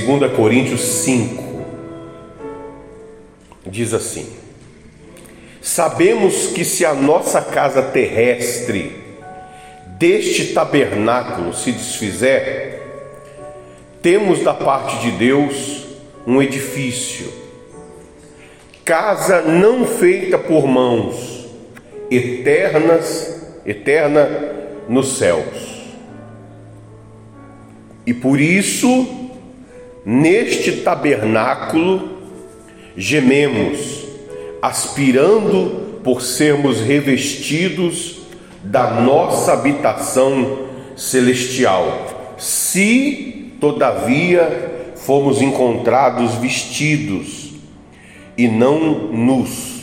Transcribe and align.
2 0.00 0.32
Coríntios 0.32 0.80
5 0.80 1.44
diz 3.66 3.92
assim: 3.92 4.26
Sabemos 5.60 6.48
que 6.48 6.64
se 6.64 6.84
a 6.84 6.94
nossa 6.94 7.40
casa 7.42 7.82
terrestre 7.82 8.96
deste 9.98 10.52
tabernáculo 10.52 11.52
se 11.52 11.72
desfizer, 11.72 12.82
temos 14.00 14.42
da 14.42 14.54
parte 14.54 14.98
de 14.98 15.10
Deus 15.12 15.86
um 16.26 16.40
edifício, 16.40 17.32
casa 18.84 19.42
não 19.42 19.86
feita 19.86 20.38
por 20.38 20.66
mãos, 20.66 21.46
eternas, 22.10 23.42
eterna 23.66 24.28
nos 24.88 25.18
céus. 25.18 25.78
E 28.06 28.14
por 28.14 28.40
isso, 28.40 29.17
neste 30.10 30.72
tabernáculo, 30.72 32.16
gememos, 32.96 34.06
aspirando 34.62 36.00
por 36.02 36.22
sermos 36.22 36.80
revestidos 36.80 38.20
da 38.64 39.02
nossa 39.02 39.52
habitação 39.52 40.60
celestial, 40.96 42.34
se 42.38 43.52
todavia 43.60 44.94
fomos 44.96 45.42
encontrados 45.42 46.36
vestidos 46.36 47.52
e 48.34 48.48
não 48.48 49.12
nus. 49.12 49.82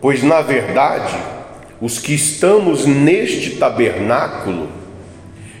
Pois 0.00 0.24
na 0.24 0.40
verdade, 0.40 1.16
os 1.80 2.00
que 2.00 2.12
estamos 2.12 2.86
neste 2.86 3.50
tabernáculo 3.50 4.68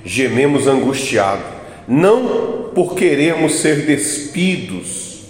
gememos 0.04 0.66
angustiado, 0.66 1.59
não 1.90 2.70
por 2.72 2.94
querermos 2.94 3.56
ser 3.56 3.84
despidos, 3.84 5.22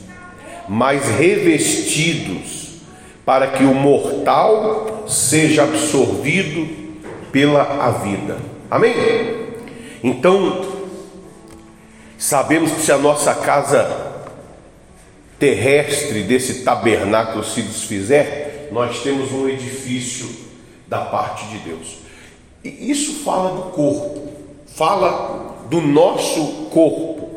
mas 0.69 1.09
revestidos, 1.09 2.83
para 3.25 3.47
que 3.47 3.65
o 3.65 3.75
mortal 3.75 5.07
seja 5.09 5.63
absorvido 5.63 6.69
pela 7.33 7.63
a 7.63 7.91
vida. 7.93 8.37
Amém? 8.71 8.93
Então, 10.05 10.67
sabemos 12.19 12.73
que 12.73 12.83
se 12.83 12.93
a 12.93 12.99
nossa 12.99 13.35
casa 13.35 14.09
terrestre 15.39 16.25
desse 16.25 16.63
tabernáculo 16.63 17.43
se 17.43 17.63
desfizer, 17.63 18.69
nós 18.71 19.03
temos 19.03 19.33
um 19.33 19.49
edifício 19.49 20.29
da 20.87 21.07
parte 21.07 21.47
de 21.47 21.59
Deus. 21.61 22.01
E 22.63 22.91
isso 22.91 23.25
fala 23.25 23.57
do 23.57 23.63
corpo, 23.71 24.29
fala 24.67 25.50
do 25.71 25.81
nosso 25.81 26.67
corpo. 26.71 27.31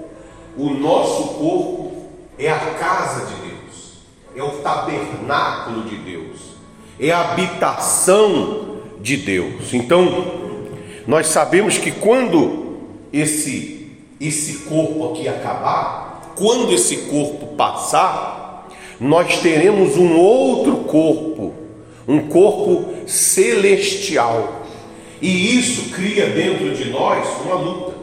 O 0.58 0.72
nosso 0.72 1.36
corpo 1.36 1.92
é 2.38 2.50
a 2.50 2.60
casa 2.74 3.28
de 3.28 3.36
Deus, 3.36 3.94
é 4.36 4.44
o 4.44 4.62
tabernáculo 4.62 5.84
de 5.84 5.96
Deus, 5.98 6.40
é 7.00 7.12
a 7.12 7.22
habitação 7.22 8.78
de 9.00 9.18
Deus. 9.18 9.74
Então, 9.74 10.42
nós 11.08 11.28
sabemos 11.28 11.78
que 11.78 11.92
quando 11.92 12.78
esse 13.12 13.74
esse 14.20 14.60
corpo 14.70 15.12
aqui 15.12 15.28
acabar, 15.28 16.34
quando 16.36 16.74
esse 16.74 16.98
corpo 17.10 17.56
passar, 17.56 18.70
nós 19.00 19.40
teremos 19.40 19.98
um 19.98 20.18
outro 20.18 20.78
corpo, 20.86 21.54
um 22.08 22.28
corpo 22.28 23.06
celestial. 23.06 24.64
E 25.22 25.58
isso 25.58 25.90
cria 25.92 26.28
dentro 26.28 26.74
de 26.74 26.90
nós 26.90 27.28
uma 27.44 27.56
luta. 27.56 28.03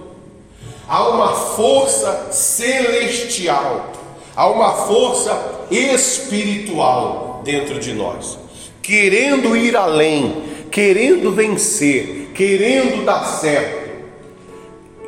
Há 0.90 1.08
uma 1.08 1.36
força 1.36 2.32
celestial, 2.32 3.92
há 4.34 4.50
uma 4.50 4.72
força 4.72 5.68
espiritual 5.70 7.42
dentro 7.44 7.78
de 7.78 7.92
nós, 7.92 8.36
querendo 8.82 9.56
ir 9.56 9.76
além, 9.76 10.42
querendo 10.68 11.30
vencer, 11.30 12.32
querendo 12.34 13.04
dar 13.04 13.24
certo. 13.24 13.88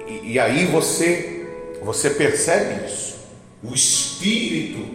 E, 0.07 0.35
e 0.35 0.39
aí 0.39 0.67
você 0.67 1.49
você 1.83 2.11
percebe 2.11 2.87
isso. 2.87 3.17
O 3.61 3.75
espírito 3.75 4.87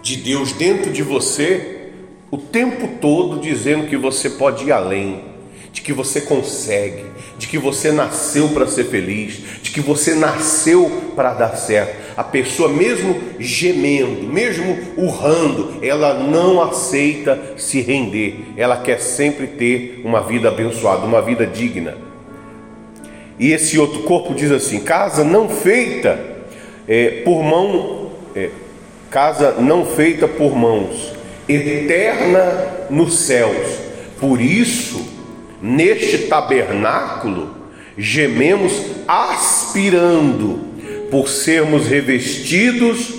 de 0.00 0.16
Deus 0.16 0.52
dentro 0.52 0.90
de 0.90 1.02
você 1.02 1.90
o 2.30 2.38
tempo 2.38 2.88
todo 3.02 3.38
dizendo 3.38 3.86
que 3.86 3.98
você 3.98 4.30
pode 4.30 4.64
ir 4.64 4.72
além, 4.72 5.22
de 5.72 5.80
que 5.80 5.92
você 5.92 6.20
consegue, 6.20 7.06
de 7.38 7.46
que 7.46 7.56
você 7.56 7.90
nasceu 7.90 8.50
para 8.50 8.66
ser 8.66 8.84
feliz, 8.84 9.40
de 9.62 9.70
que 9.70 9.80
você 9.80 10.14
nasceu 10.14 11.10
para 11.16 11.32
dar 11.32 11.56
certo. 11.56 11.96
A 12.14 12.22
pessoa, 12.22 12.68
mesmo 12.68 13.18
gemendo, 13.38 14.22
mesmo 14.22 14.78
urrando, 14.98 15.78
ela 15.82 16.12
não 16.12 16.62
aceita 16.62 17.40
se 17.56 17.80
render, 17.80 18.52
ela 18.54 18.76
quer 18.76 19.00
sempre 19.00 19.46
ter 19.46 20.02
uma 20.04 20.22
vida 20.22 20.48
abençoada, 20.48 21.06
uma 21.06 21.22
vida 21.22 21.46
digna. 21.46 21.96
E 23.38 23.50
esse 23.50 23.78
outro 23.78 24.02
corpo 24.02 24.34
diz 24.34 24.52
assim: 24.52 24.80
casa 24.80 25.24
não 25.24 25.48
feita 25.48 26.20
é, 26.86 27.22
por 27.24 27.42
mão, 27.42 28.10
é, 28.36 28.50
casa 29.10 29.52
não 29.52 29.86
feita 29.86 30.28
por 30.28 30.54
mãos, 30.54 31.14
eterna 31.48 32.86
nos 32.90 33.20
céus. 33.20 33.80
Por 34.20 34.40
isso, 34.40 35.11
neste 35.62 36.26
tabernáculo, 36.26 37.54
gememos 37.96 38.72
aspirando 39.06 40.58
por 41.10 41.28
sermos 41.28 41.86
revestidos 41.86 43.14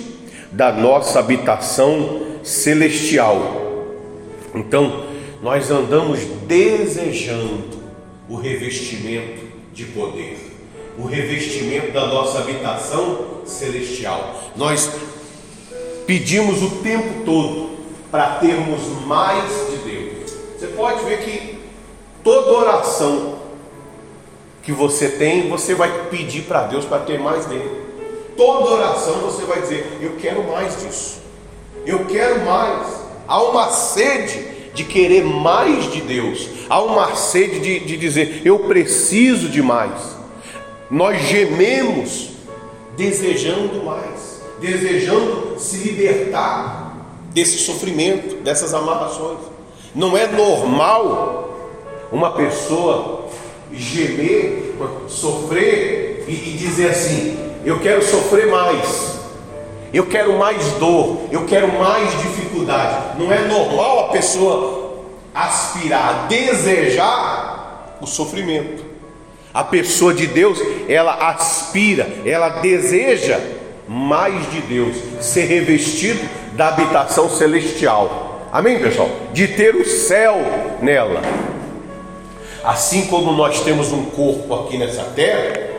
da 0.52 0.70
nossa 0.70 1.18
habitação 1.18 2.22
celestial. 2.42 3.86
Então, 4.54 5.06
nós 5.42 5.70
andamos 5.70 6.20
desejando 6.46 7.64
o 8.28 8.36
revestimento 8.36 9.42
de 9.72 9.84
poder, 9.86 10.36
o 10.98 11.06
revestimento 11.06 11.92
da 11.92 12.06
nossa 12.06 12.38
habitação 12.38 13.42
celestial. 13.44 14.52
Nós 14.56 14.90
pedimos 16.06 16.62
o 16.62 16.70
tempo 16.82 17.24
todo 17.24 17.70
para 18.10 18.36
termos 18.36 18.80
mais 19.06 19.50
de 19.70 19.76
Deus. 19.90 20.32
Você 20.56 20.66
pode 20.68 21.04
ver 21.04 21.18
que 21.24 21.53
toda 22.24 22.50
oração 22.58 23.34
que 24.62 24.72
você 24.72 25.10
tem, 25.10 25.48
você 25.48 25.74
vai 25.74 26.08
pedir 26.08 26.42
para 26.42 26.62
Deus 26.62 26.86
para 26.86 27.00
ter 27.00 27.20
mais 27.20 27.44
dele. 27.44 27.84
Toda 28.36 28.70
oração 28.70 29.20
você 29.20 29.44
vai 29.44 29.60
dizer: 29.60 29.98
Eu 30.00 30.16
quero 30.16 30.42
mais 30.44 30.82
disso, 30.82 31.18
eu 31.86 32.06
quero 32.06 32.44
mais. 32.44 33.04
Há 33.28 33.42
uma 33.42 33.70
sede 33.70 34.54
de 34.74 34.82
querer 34.84 35.24
mais 35.24 35.92
de 35.92 36.00
Deus, 36.00 36.48
há 36.68 36.82
uma 36.82 37.14
sede 37.14 37.60
de, 37.60 37.80
de 37.80 37.96
dizer: 37.96 38.42
Eu 38.44 38.60
preciso 38.60 39.48
de 39.48 39.62
mais. 39.62 40.14
Nós 40.90 41.20
gememos 41.22 42.30
desejando 42.96 43.82
mais, 43.84 44.42
desejando 44.60 45.58
se 45.58 45.76
libertar 45.78 46.96
desse 47.32 47.58
sofrimento, 47.58 48.36
dessas 48.36 48.72
amarrações. 48.72 49.40
Não 49.94 50.16
é 50.16 50.26
normal 50.26 51.43
uma 52.14 52.30
pessoa 52.30 53.26
gemer, 53.72 54.76
sofrer 55.08 56.24
e, 56.28 56.32
e 56.32 56.56
dizer 56.56 56.90
assim: 56.90 57.36
eu 57.64 57.80
quero 57.80 58.04
sofrer 58.04 58.46
mais, 58.46 59.18
eu 59.92 60.06
quero 60.06 60.38
mais 60.38 60.64
dor, 60.74 61.22
eu 61.32 61.44
quero 61.44 61.66
mais 61.76 62.08
dificuldade. 62.22 63.18
Não 63.18 63.32
é 63.32 63.40
normal 63.40 64.06
a 64.06 64.08
pessoa 64.10 65.02
aspirar, 65.34 66.28
desejar 66.28 67.98
o 68.00 68.06
sofrimento. 68.06 68.84
A 69.52 69.64
pessoa 69.64 70.14
de 70.14 70.28
Deus, 70.28 70.60
ela 70.88 71.30
aspira, 71.30 72.08
ela 72.24 72.48
deseja 72.60 73.40
mais 73.88 74.50
de 74.52 74.60
Deus, 74.62 74.96
ser 75.20 75.46
revestido 75.46 76.20
da 76.52 76.68
habitação 76.68 77.28
celestial. 77.28 78.48
Amém, 78.52 78.78
pessoal? 78.78 79.10
De 79.32 79.48
ter 79.48 79.74
o 79.74 79.84
céu 79.84 80.36
nela. 80.80 81.20
Assim 82.64 83.06
como 83.06 83.32
nós 83.32 83.60
temos 83.60 83.92
um 83.92 84.06
corpo 84.06 84.54
aqui 84.54 84.78
nessa 84.78 85.02
terra, 85.14 85.74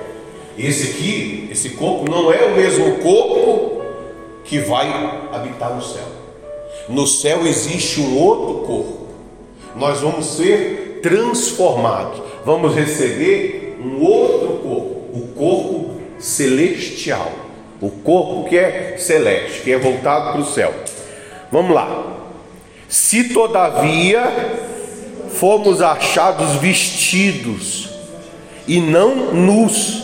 esse 0.56 0.92
aqui, 0.92 1.50
esse 1.52 1.72
corpo 1.72 2.10
não 2.10 2.32
é 2.32 2.46
o 2.46 2.56
mesmo 2.56 3.00
corpo 3.00 3.82
que 4.44 4.60
vai 4.60 4.88
habitar 5.34 5.74
no 5.74 5.82
céu. 5.82 6.06
No 6.88 7.08
céu 7.08 7.46
existe 7.48 8.00
um 8.00 8.20
outro 8.20 8.68
corpo. 8.68 9.08
Nós 9.76 10.02
vamos 10.02 10.28
ser 10.28 11.00
transformados, 11.02 12.22
vamos 12.46 12.76
receber 12.76 13.78
um 13.84 14.04
outro 14.04 14.48
corpo, 14.60 14.96
o 15.14 15.28
corpo 15.36 15.92
celestial, 16.20 17.32
o 17.82 17.90
corpo 17.90 18.48
que 18.48 18.58
é 18.58 18.96
celeste, 18.98 19.62
que 19.62 19.72
é 19.72 19.78
voltado 19.78 20.34
para 20.34 20.42
o 20.42 20.46
céu. 20.46 20.72
Vamos 21.52 21.74
lá. 21.74 22.16
Se 22.88 23.30
todavia 23.34 24.24
fomos 25.30 25.82
achados 25.82 26.56
vestidos 26.56 27.90
e 28.68 28.80
não 28.80 29.34
nus. 29.34 30.04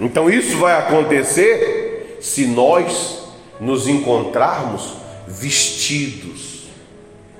Então 0.00 0.30
isso 0.30 0.56
vai 0.58 0.78
acontecer 0.78 2.18
se 2.20 2.46
nós 2.46 3.20
nos 3.60 3.86
encontrarmos 3.86 4.94
vestidos 5.26 6.64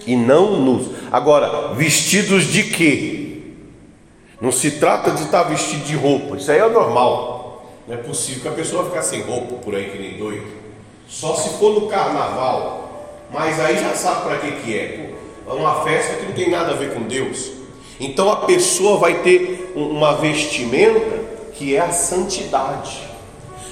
e 0.07 0.15
não 0.17 0.61
nus. 0.61 0.89
Agora, 1.11 1.75
vestidos 1.75 2.45
de 2.45 2.65
quê? 2.65 3.31
Não 4.41 4.51
se 4.53 4.73
trata 4.73 5.11
de 5.11 5.25
estar 5.25 5.43
vestido 5.45 5.85
de 5.85 5.97
roupa, 5.97 6.37
isso 6.37 6.51
aí 6.51 6.59
é 6.59 6.69
normal. 6.69 7.67
Não 7.87 7.95
é 7.95 7.99
possível 7.99 8.43
que 8.43 8.49
a 8.49 8.53
pessoa 8.53 8.85
ficar 8.85 9.03
sem 9.03 9.23
roupa 9.23 9.57
por 9.57 9.75
aí 9.75 9.91
que 9.91 9.99
nem 9.99 10.17
doido. 10.17 10.47
Só 11.09 11.35
se 11.35 11.59
for 11.59 11.75
no 11.75 11.89
carnaval, 11.89 13.19
mas 13.33 13.59
aí 13.59 13.79
já 13.79 13.95
sabe 13.95 14.23
para 14.23 14.39
que, 14.39 14.53
que 14.63 14.79
é. 14.79 15.11
É 15.51 15.53
uma 15.53 15.83
festa 15.83 16.15
que 16.15 16.27
não 16.27 16.33
tem 16.33 16.49
nada 16.49 16.71
a 16.71 16.77
ver 16.77 16.95
com 16.95 17.03
Deus. 17.03 17.51
Então 17.99 18.31
a 18.31 18.37
pessoa 18.37 18.99
vai 18.99 19.23
ter 19.23 19.73
uma 19.75 20.15
vestimenta 20.15 21.19
que 21.55 21.75
é 21.75 21.81
a 21.81 21.91
santidade. 21.91 23.01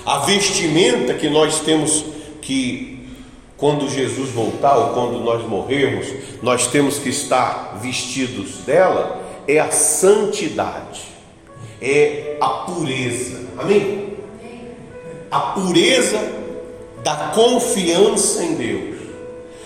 A 0.05 0.19
vestimenta 0.19 1.15
que 1.15 1.31
nós 1.31 1.61
temos 1.61 2.05
que, 2.43 3.09
quando 3.57 3.89
Jesus 3.89 4.31
voltar 4.31 4.77
ou 4.77 4.89
quando 4.89 5.21
nós 5.21 5.47
morrermos, 5.47 6.09
nós 6.43 6.67
temos 6.67 6.99
que 6.99 7.11
estar 7.11 7.79
vestidos 7.81 8.65
dela, 8.67 9.23
é 9.47 9.61
a 9.61 9.71
santidade, 9.71 11.03
é 11.81 12.37
a 12.41 12.49
pureza. 12.49 13.47
Amém? 13.57 14.15
A 15.31 15.41
pureza 15.41 16.19
da 17.05 17.31
confiança 17.35 18.43
em 18.43 18.55
Deus, 18.55 18.97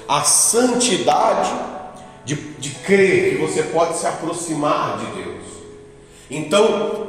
a 0.06 0.20
santidade 0.23 1.71
de, 2.24 2.34
de 2.34 2.70
crer 2.70 3.30
que 3.30 3.42
você 3.42 3.62
pode 3.64 3.98
se 3.98 4.06
aproximar 4.06 4.98
de 4.98 5.22
Deus. 5.22 5.42
Então, 6.30 7.08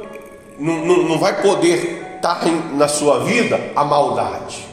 não, 0.58 0.84
não, 0.84 1.02
não 1.04 1.18
vai 1.18 1.40
poder 1.40 2.16
estar 2.16 2.44
na 2.74 2.88
sua 2.88 3.20
vida 3.20 3.72
a 3.74 3.84
maldade, 3.84 4.66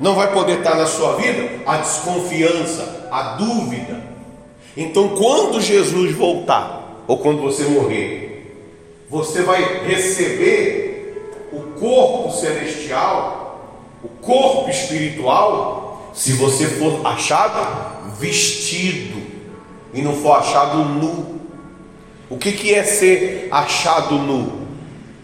não 0.00 0.14
vai 0.14 0.32
poder 0.32 0.58
estar 0.58 0.74
na 0.74 0.86
sua 0.86 1.16
vida 1.16 1.62
a 1.66 1.78
desconfiança, 1.78 3.08
a 3.10 3.34
dúvida. 3.34 4.02
Então, 4.76 5.10
quando 5.10 5.60
Jesus 5.60 6.12
voltar, 6.14 7.04
ou 7.06 7.18
quando 7.18 7.42
você 7.42 7.64
morrer, 7.64 8.32
você 9.08 9.42
vai 9.42 9.86
receber 9.86 11.48
o 11.52 11.78
corpo 11.78 12.32
celestial, 12.32 13.60
o 14.02 14.08
corpo 14.08 14.70
espiritual, 14.70 16.10
se 16.14 16.32
você 16.32 16.66
for 16.66 17.06
achado 17.06 17.91
vestido 18.22 19.20
e 19.92 20.00
não 20.00 20.14
for 20.14 20.36
achado 20.38 20.78
nu. 20.78 21.40
O 22.30 22.38
que, 22.38 22.52
que 22.52 22.72
é 22.72 22.84
ser 22.84 23.48
achado 23.50 24.14
nu? 24.14 24.62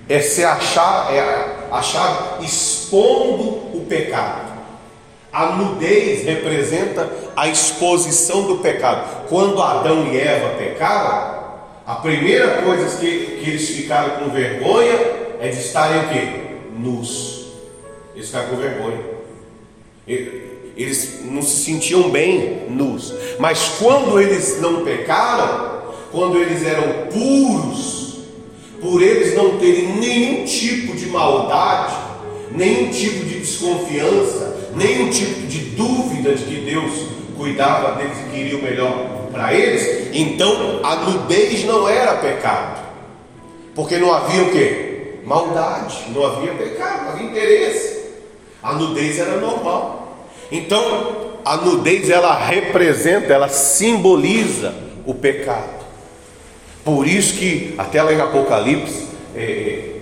É 0.09 0.21
ser 0.21 0.45
achado, 0.45 1.15
é 1.15 1.57
achado 1.71 2.45
expondo 2.45 3.77
o 3.77 3.87
pecado. 3.89 4.49
A 5.33 5.53
nudez 5.53 6.25
representa 6.25 7.09
a 7.37 7.47
exposição 7.47 8.43
do 8.43 8.59
pecado. 8.59 9.29
Quando 9.29 9.63
Adão 9.63 10.07
e 10.13 10.19
Eva 10.19 10.57
pecaram, 10.57 11.39
a 11.87 11.95
primeira 11.97 12.63
coisa 12.63 12.99
que, 12.99 13.41
que 13.43 13.51
eles 13.51 13.69
ficaram 13.69 14.17
com 14.17 14.31
vergonha 14.31 14.99
é 15.41 15.49
de 15.49 15.61
estarem 15.61 16.01
o 16.01 16.09
quê? 16.09 16.41
Nus. 16.77 17.47
Eles 18.15 18.27
ficaram 18.27 18.49
com 18.49 18.57
vergonha. 18.57 18.99
Eles 20.79 21.23
não 21.25 21.43
se 21.43 21.65
sentiam 21.65 22.09
bem 22.09 22.63
nus. 22.71 23.13
Mas 23.39 23.73
quando 23.81 24.21
eles 24.21 24.61
não 24.61 24.85
pecaram, 24.85 25.83
quando 26.13 26.39
eles 26.39 26.65
eram 26.65 27.09
puros, 27.13 28.19
por 28.81 29.03
eles 29.03 29.35
não 29.35 29.59
terem 29.59 29.97
nenhum 29.97 30.45
tipo 30.45 30.97
de 30.97 31.07
maldade, 31.07 31.97
nenhum 32.53 32.91
tipo 32.91 33.25
de 33.25 33.41
desconfiança, 33.41 34.71
nenhum 34.77 35.11
tipo 35.11 35.47
de 35.49 35.59
dúvida 35.71 36.35
de 36.35 36.45
que 36.45 36.61
Deus 36.61 36.93
cuidava 37.37 37.97
deles 37.97 38.17
e 38.27 38.31
queria 38.31 38.59
o 38.59 38.63
melhor 38.63 39.29
para 39.33 39.53
eles, 39.53 40.09
então 40.13 40.81
a 40.83 40.97
nudez 40.97 41.65
não 41.65 41.89
era 41.89 42.15
pecado, 42.15 42.85
porque 43.75 43.99
não 43.99 44.13
havia 44.13 44.43
o 44.43 44.51
que? 44.51 45.19
Maldade, 45.25 46.07
não 46.15 46.25
havia 46.25 46.53
pecado, 46.55 47.05
não 47.05 47.11
havia 47.11 47.27
interesse. 47.27 47.99
A 48.63 48.73
nudez 48.73 49.19
era 49.19 49.37
normal. 49.37 49.98
Então 50.51 51.29
a 51.45 51.57
nudez 51.57 52.11
ela 52.11 52.35
representa, 52.35 53.33
ela 53.33 53.49
simboliza 53.49 54.75
o 55.07 55.15
pecado. 55.15 55.79
Por 56.85 57.07
isso 57.07 57.35
que 57.39 57.75
até 57.79 58.03
lá 58.03 58.13
em 58.13 58.21
Apocalipse, 58.21 59.09
é, 59.35 59.41
é, 59.41 60.01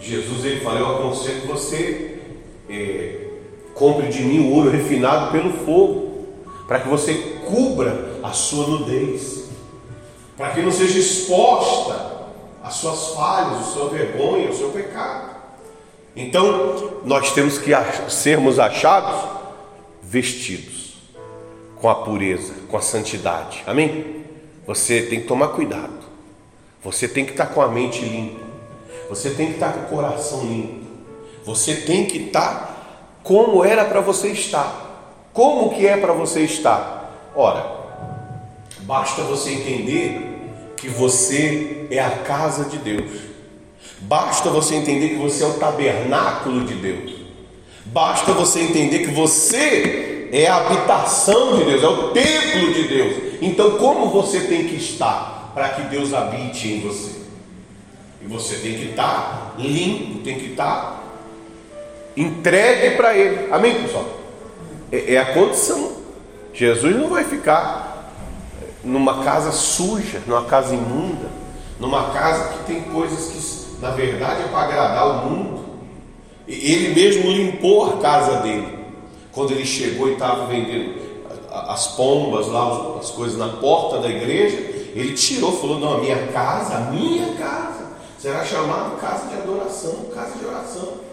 Jesus 0.00 0.44
ele 0.44 0.60
fala, 0.60 0.80
eu 0.80 0.96
aconselho 0.96 1.42
que 1.42 1.46
você 1.46 2.18
é, 2.68 3.16
compre 3.74 4.08
de 4.08 4.22
mim 4.22 4.40
o 4.40 4.54
ouro 4.54 4.70
refinado 4.70 5.32
pelo 5.32 5.52
fogo, 5.64 6.26
para 6.66 6.80
que 6.80 6.88
você 6.88 7.14
cubra 7.46 8.18
a 8.22 8.32
sua 8.32 8.66
nudez, 8.66 9.44
para 10.36 10.50
que 10.50 10.62
não 10.62 10.72
seja 10.72 10.98
exposta 10.98 12.14
as 12.62 12.74
suas 12.74 13.08
falhas, 13.08 13.58
a 13.58 13.62
sua 13.62 13.88
vergonha, 13.90 14.50
o 14.50 14.56
seu 14.56 14.70
pecado. 14.70 15.34
Então, 16.16 17.00
nós 17.04 17.32
temos 17.32 17.58
que 17.58 17.72
sermos 18.08 18.58
achados 18.58 19.43
vestidos 20.08 20.94
com 21.76 21.88
a 21.88 21.94
pureza, 21.96 22.54
com 22.68 22.76
a 22.76 22.80
santidade. 22.80 23.62
Amém? 23.66 24.24
Você 24.66 25.02
tem 25.02 25.20
que 25.20 25.26
tomar 25.26 25.48
cuidado. 25.48 26.04
Você 26.82 27.08
tem 27.08 27.24
que 27.24 27.32
estar 27.32 27.46
com 27.46 27.60
a 27.60 27.68
mente 27.68 28.04
limpa. 28.04 28.40
Você 29.08 29.30
tem 29.30 29.48
que 29.48 29.54
estar 29.54 29.72
com 29.72 29.80
o 29.80 29.88
coração 29.96 30.44
limpo. 30.44 30.84
Você 31.44 31.76
tem 31.76 32.06
que 32.06 32.18
estar 32.18 33.20
como 33.22 33.64
era 33.64 33.84
para 33.84 34.00
você 34.00 34.28
estar. 34.28 35.28
Como 35.32 35.74
que 35.74 35.86
é 35.86 35.96
para 35.96 36.12
você 36.12 36.42
estar? 36.42 37.32
Ora, 37.34 37.66
basta 38.80 39.22
você 39.22 39.50
entender 39.50 40.34
que 40.76 40.88
você 40.88 41.86
é 41.90 41.98
a 41.98 42.18
casa 42.18 42.66
de 42.66 42.78
Deus. 42.78 43.10
Basta 44.00 44.50
você 44.50 44.76
entender 44.76 45.10
que 45.10 45.16
você 45.16 45.42
é 45.42 45.46
o 45.46 45.54
tabernáculo 45.54 46.64
de 46.64 46.74
Deus. 46.74 47.13
Basta 47.86 48.32
você 48.32 48.60
entender 48.60 49.00
que 49.00 49.10
você 49.10 50.28
é 50.32 50.46
a 50.46 50.56
habitação 50.56 51.58
de 51.58 51.64
Deus, 51.64 51.82
é 51.82 51.88
o 51.88 52.08
templo 52.10 52.72
de 52.72 52.88
Deus. 52.88 53.34
Então, 53.40 53.78
como 53.78 54.08
você 54.08 54.40
tem 54.40 54.64
que 54.66 54.76
estar? 54.76 55.34
para 55.54 55.68
que 55.70 55.82
Deus 55.82 56.12
habite 56.12 56.68
em 56.68 56.80
você. 56.80 57.22
E 58.20 58.26
você 58.26 58.56
tem 58.56 58.74
que 58.74 58.90
estar 58.90 59.54
limpo, 59.56 60.18
tem 60.24 60.38
que 60.38 60.50
estar 60.50 61.02
entregue 62.16 62.96
para 62.96 63.16
Ele. 63.16 63.52
Amém, 63.52 63.82
pessoal? 63.82 64.06
É, 64.90 65.14
é 65.14 65.18
a 65.18 65.32
condição. 65.32 65.92
Jesus 66.52 66.96
não 66.96 67.08
vai 67.08 67.24
ficar 67.24 68.12
numa 68.82 69.22
casa 69.22 69.52
suja, 69.52 70.20
numa 70.26 70.44
casa 70.44 70.74
imunda, 70.74 71.28
numa 71.78 72.10
casa 72.10 72.52
que 72.52 72.64
tem 72.64 72.82
coisas 72.82 73.28
que, 73.28 73.80
na 73.80 73.90
verdade, 73.90 74.42
é 74.42 74.48
para 74.48 74.60
agradar 74.60 75.08
o 75.08 75.30
mundo. 75.30 75.63
Ele 76.46 76.94
mesmo 76.94 77.30
limpou 77.30 77.86
a 77.86 77.96
casa 77.98 78.40
dele 78.40 78.78
quando 79.32 79.52
ele 79.52 79.64
chegou 79.64 80.08
e 80.08 80.12
estava 80.12 80.46
vendendo 80.46 81.02
as 81.50 81.88
pombas 81.96 82.48
lá, 82.48 82.98
as 82.98 83.10
coisas 83.10 83.38
na 83.38 83.48
porta 83.48 83.98
da 83.98 84.08
igreja. 84.08 84.56
Ele 84.94 85.14
tirou, 85.14 85.52
falou: 85.52 85.78
Não, 85.78 85.94
a 85.94 85.98
minha 85.98 86.26
casa, 86.28 86.76
a 86.76 86.80
minha 86.90 87.34
casa, 87.34 87.86
será 88.18 88.44
chamada 88.44 88.96
casa 88.96 89.28
de 89.28 89.34
adoração, 89.36 90.06
casa 90.14 90.38
de 90.38 90.44
oração. 90.44 91.04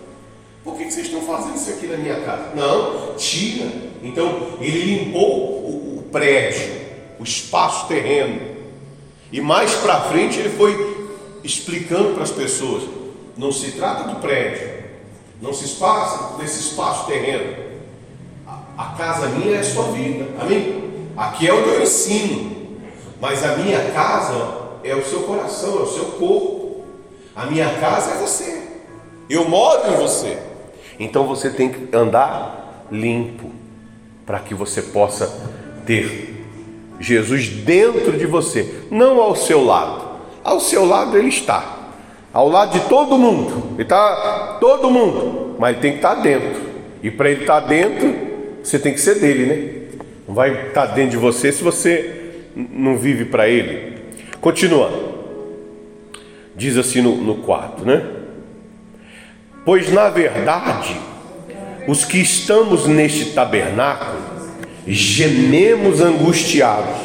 Por 0.63 0.75
que, 0.75 0.91
vocês 0.91 1.07
estão 1.07 1.21
fazendo 1.21 1.55
isso 1.55 1.71
aqui 1.71 1.88
na 1.88 1.97
minha 1.97 2.19
casa? 2.21 2.51
Não, 2.55 3.15
tira. 3.15 3.67
Então, 4.03 4.57
ele 4.59 4.95
limpou 4.95 5.29
o, 5.29 5.97
o 6.00 6.03
prédio, 6.11 6.69
o 7.19 7.23
espaço 7.23 7.88
terreno. 7.88 8.39
E 9.31 9.41
mais 9.41 9.73
para 9.75 10.01
frente, 10.01 10.39
ele 10.39 10.50
foi 10.50 11.09
explicando 11.43 12.13
para 12.13 12.23
as 12.23 12.31
pessoas: 12.31 12.83
não 13.35 13.51
se 13.51 13.71
trata 13.71 14.09
do 14.09 14.19
prédio, 14.19 14.80
não 15.41 15.53
se 15.53 15.67
passa 15.75 16.38
desse 16.38 16.60
espaço 16.60 17.07
terreno. 17.07 17.55
A, 18.48 18.60
a 18.77 18.86
casa 18.98 19.27
minha 19.27 19.55
é 19.55 19.60
a 19.60 19.63
sua 19.63 19.86
vida, 19.86 20.27
amém? 20.39 20.83
Aqui 21.17 21.48
é 21.48 21.53
onde 21.53 21.69
eu 21.69 21.81
ensino. 21.81 22.79
Mas 23.19 23.43
a 23.43 23.57
minha 23.57 23.91
casa 23.91 24.62
é 24.83 24.95
o 24.95 25.03
seu 25.03 25.24
coração, 25.24 25.79
é 25.79 25.81
o 25.81 25.88
seu 25.88 26.05
corpo. 26.05 26.86
A 27.36 27.45
minha 27.45 27.74
casa 27.79 28.12
é 28.12 28.17
você. 28.17 28.62
Eu 29.29 29.48
moro 29.48 29.91
em 29.91 29.95
você. 29.95 30.38
Então 31.00 31.25
você 31.25 31.50
tem 31.50 31.71
que 31.71 31.95
andar 31.95 32.86
limpo 32.91 33.51
para 34.25 34.39
que 34.39 34.53
você 34.53 34.81
possa 34.81 35.27
ter 35.86 36.45
Jesus 37.00 37.50
dentro 37.50 38.17
de 38.17 38.25
você, 38.25 38.83
não 38.91 39.19
ao 39.19 39.36
seu 39.36 39.63
lado. 39.63 40.12
Ao 40.43 40.60
seu 40.60 40.86
lado 40.86 41.17
ele 41.17 41.29
está, 41.29 41.80
ao 42.33 42.50
lado 42.50 42.79
de 42.79 42.88
todo 42.88 43.17
mundo. 43.17 43.73
Ele 43.73 43.83
está 43.83 44.57
todo 44.59 44.89
mundo, 44.89 45.55
mas 45.59 45.71
ele 45.71 45.81
tem 45.81 45.91
que 45.91 45.97
estar 45.97 46.15
dentro. 46.15 46.61
E 47.03 47.09
para 47.09 47.29
ele 47.29 47.41
estar 47.41 47.59
dentro, 47.61 48.13
você 48.63 48.79
tem 48.79 48.93
que 48.93 49.00
ser 49.01 49.19
dele, 49.19 49.45
né? 49.45 49.81
Não 50.27 50.35
vai 50.35 50.67
estar 50.67 50.85
dentro 50.88 51.11
de 51.11 51.17
você 51.17 51.51
se 51.51 51.63
você 51.63 52.33
não 52.55 52.97
vive 52.97 53.25
para 53.25 53.50
ele. 53.50 53.97
Continua. 54.39 54.91
Diz 56.55 56.77
assim 56.77 57.01
no, 57.01 57.15
no 57.15 57.35
quarto, 57.35 57.83
né? 57.85 58.05
Pois 59.65 59.91
na 59.91 60.09
verdade, 60.09 60.95
os 61.88 62.05
que 62.05 62.19
estamos 62.19 62.88
neste 62.88 63.33
tabernáculo 63.33 64.19
gememos 64.88 66.01
angustiados, 66.01 66.95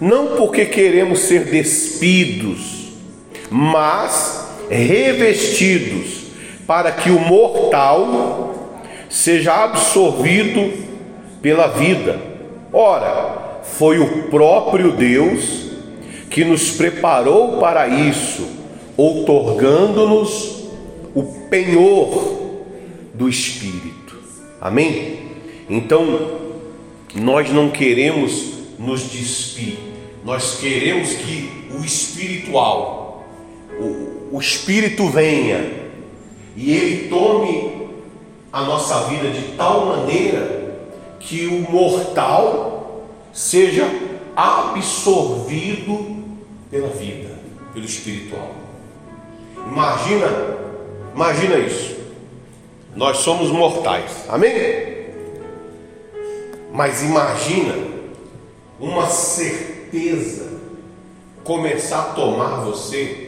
não 0.00 0.36
porque 0.36 0.66
queremos 0.66 1.20
ser 1.20 1.44
despidos, 1.44 2.92
mas 3.50 4.41
revestidos, 4.72 6.22
para 6.66 6.92
que 6.92 7.10
o 7.10 7.18
mortal 7.18 8.78
seja 9.08 9.64
absorvido 9.64 10.72
pela 11.42 11.68
vida. 11.68 12.18
Ora, 12.72 13.60
foi 13.62 13.98
o 13.98 14.24
próprio 14.24 14.92
Deus 14.92 15.70
que 16.30 16.44
nos 16.44 16.70
preparou 16.70 17.58
para 17.58 17.86
isso, 17.88 18.48
outorgando-nos 18.96 20.64
o 21.14 21.22
penhor 21.50 22.40
do 23.12 23.28
Espírito. 23.28 24.18
Amém? 24.60 25.18
Então, 25.68 26.40
nós 27.14 27.50
não 27.50 27.70
queremos 27.70 28.52
nos 28.78 29.10
despir, 29.10 29.76
nós 30.24 30.58
queremos 30.58 31.12
que 31.14 31.68
o 31.78 31.84
espiritual, 31.84 33.01
o, 34.32 34.40
Espírito 34.40 35.08
venha 35.08 35.90
e 36.56 36.72
ele 36.74 37.08
tome 37.08 37.88
a 38.52 38.62
nossa 38.62 39.04
vida 39.08 39.30
de 39.30 39.56
tal 39.56 39.86
maneira 39.86 40.62
que 41.20 41.46
o 41.46 41.70
mortal 41.70 43.06
seja 43.32 43.84
absorvido 44.34 46.24
pela 46.70 46.88
vida, 46.88 47.38
pelo 47.72 47.84
espiritual. 47.84 48.54
Imagina, 49.70 50.28
imagina 51.14 51.58
isso. 51.58 51.96
Nós 52.94 53.18
somos 53.18 53.50
mortais. 53.50 54.24
Amém? 54.28 54.52
Mas 56.72 57.02
imagina 57.02 57.74
uma 58.80 59.06
certeza 59.06 60.52
começar 61.44 62.00
a 62.00 62.12
tomar 62.14 62.64
você, 62.64 63.21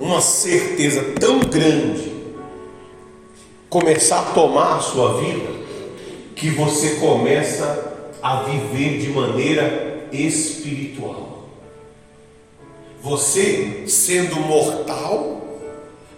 uma 0.00 0.20
certeza 0.20 1.12
tão 1.20 1.40
grande, 1.40 2.12
começar 3.68 4.20
a 4.20 4.32
tomar 4.32 4.78
a 4.78 4.80
sua 4.80 5.20
vida, 5.20 5.50
que 6.34 6.50
você 6.50 6.96
começa 6.96 8.16
a 8.22 8.42
viver 8.42 8.98
de 8.98 9.10
maneira 9.10 10.08
espiritual. 10.10 11.44
Você, 13.02 13.84
sendo 13.86 14.36
mortal, 14.40 15.42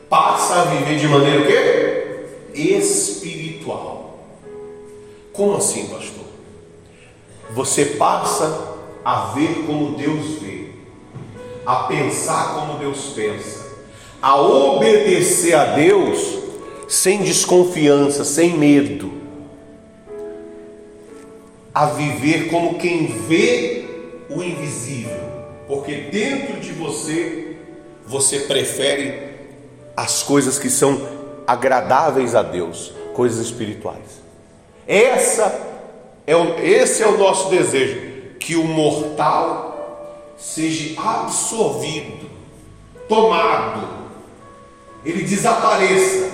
passa 0.08 0.62
a 0.62 0.64
viver 0.64 0.98
de 0.98 1.08
maneira 1.08 1.40
o 1.40 1.46
quê? 1.46 2.26
Espiritual. 2.54 4.20
Como 5.32 5.56
assim, 5.56 5.86
pastor? 5.88 6.22
você 7.54 7.84
passa 7.84 8.76
a 9.04 9.32
ver 9.34 9.64
como 9.66 9.96
Deus 9.96 10.40
vê, 10.40 10.70
a 11.66 11.84
pensar 11.84 12.54
como 12.54 12.78
Deus 12.78 13.12
pensa, 13.14 13.61
a 14.22 14.40
obedecer 14.40 15.54
a 15.54 15.74
Deus 15.74 16.38
sem 16.88 17.22
desconfiança, 17.22 18.24
sem 18.24 18.56
medo, 18.56 19.12
a 21.74 21.86
viver 21.86 22.48
como 22.48 22.78
quem 22.78 23.06
vê 23.06 23.84
o 24.30 24.40
invisível, 24.42 25.18
porque 25.66 25.94
dentro 26.12 26.60
de 26.60 26.70
você 26.72 27.56
você 28.06 28.40
prefere 28.40 29.32
as 29.96 30.22
coisas 30.22 30.58
que 30.58 30.70
são 30.70 31.00
agradáveis 31.46 32.34
a 32.34 32.42
Deus, 32.42 32.92
coisas 33.14 33.44
espirituais. 33.44 34.22
Essa 34.86 35.60
é 36.26 36.36
o, 36.36 36.58
esse 36.60 37.02
é 37.02 37.08
o 37.08 37.18
nosso 37.18 37.50
desejo: 37.50 38.00
que 38.38 38.54
o 38.54 38.64
mortal 38.64 40.34
seja 40.36 41.00
absorvido, 41.00 42.30
tomado, 43.08 44.01
ele 45.04 45.22
desapareça 45.22 46.30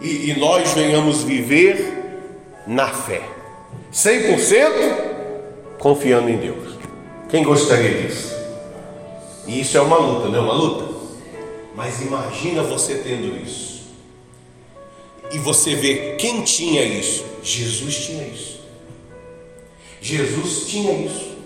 e, 0.00 0.30
e 0.30 0.38
nós 0.38 0.72
venhamos 0.72 1.22
viver 1.22 1.94
na 2.66 2.88
fé, 2.88 3.22
100% 3.92 5.78
confiando 5.78 6.28
em 6.28 6.36
Deus. 6.36 6.78
Quem 7.28 7.42
gostaria 7.42 8.02
disso? 8.02 8.34
E 9.46 9.60
isso 9.60 9.76
é 9.76 9.80
uma 9.80 9.96
luta, 9.96 10.28
não 10.28 10.38
é 10.38 10.40
uma 10.40 10.52
luta? 10.52 10.88
Mas 11.74 12.00
imagina 12.00 12.62
você 12.62 12.96
tendo 12.96 13.36
isso. 13.36 13.78
E 15.32 15.38
você 15.38 15.74
vê 15.74 16.16
quem 16.16 16.42
tinha 16.42 16.82
isso? 16.82 17.24
Jesus 17.42 18.06
tinha 18.06 18.24
isso. 18.24 18.60
Jesus 20.00 20.66
tinha 20.66 20.92
isso. 20.92 21.36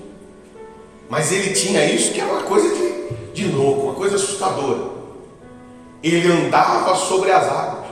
Mas 1.09 1.33
ele 1.33 1.53
tinha 1.53 1.85
isso 1.85 2.13
que 2.13 2.21
era 2.21 2.33
uma 2.33 2.43
coisa 2.43 2.75
de, 2.75 3.35
de 3.35 3.49
louco, 3.53 3.83
uma 3.83 3.95
coisa 3.95 4.17
assustadora. 4.17 4.92
Ele 6.03 6.31
andava 6.31 6.95
sobre 6.95 7.31
as 7.31 7.45
águas. 7.45 7.87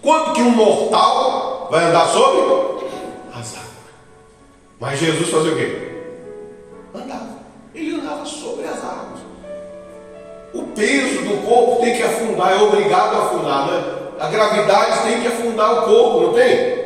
Quando 0.00 0.32
que 0.32 0.42
um 0.42 0.50
mortal 0.50 1.68
vai 1.70 1.84
andar 1.84 2.08
sobre 2.08 2.40
as 3.32 3.54
águas? 3.54 3.70
Mas 4.80 4.98
Jesus 4.98 5.28
fazia 5.28 5.52
o 5.52 5.56
quê? 5.56 6.02
Andava. 6.94 7.38
Ele 7.74 8.00
andava 8.00 8.24
sobre 8.24 8.66
as 8.66 8.78
águas. 8.78 9.20
O 10.54 10.64
peso 10.74 11.22
do 11.22 11.46
corpo 11.46 11.80
tem 11.80 11.96
que 11.96 12.02
afundar, 12.02 12.52
é 12.52 12.62
obrigado 12.62 13.14
a 13.14 13.24
afundar, 13.26 13.66
né? 13.68 13.98
A 14.20 14.28
gravidade 14.28 15.02
tem 15.04 15.20
que 15.22 15.28
afundar 15.28 15.72
o 15.72 15.82
corpo, 15.84 16.20
não 16.26 16.32
tem? 16.34 16.82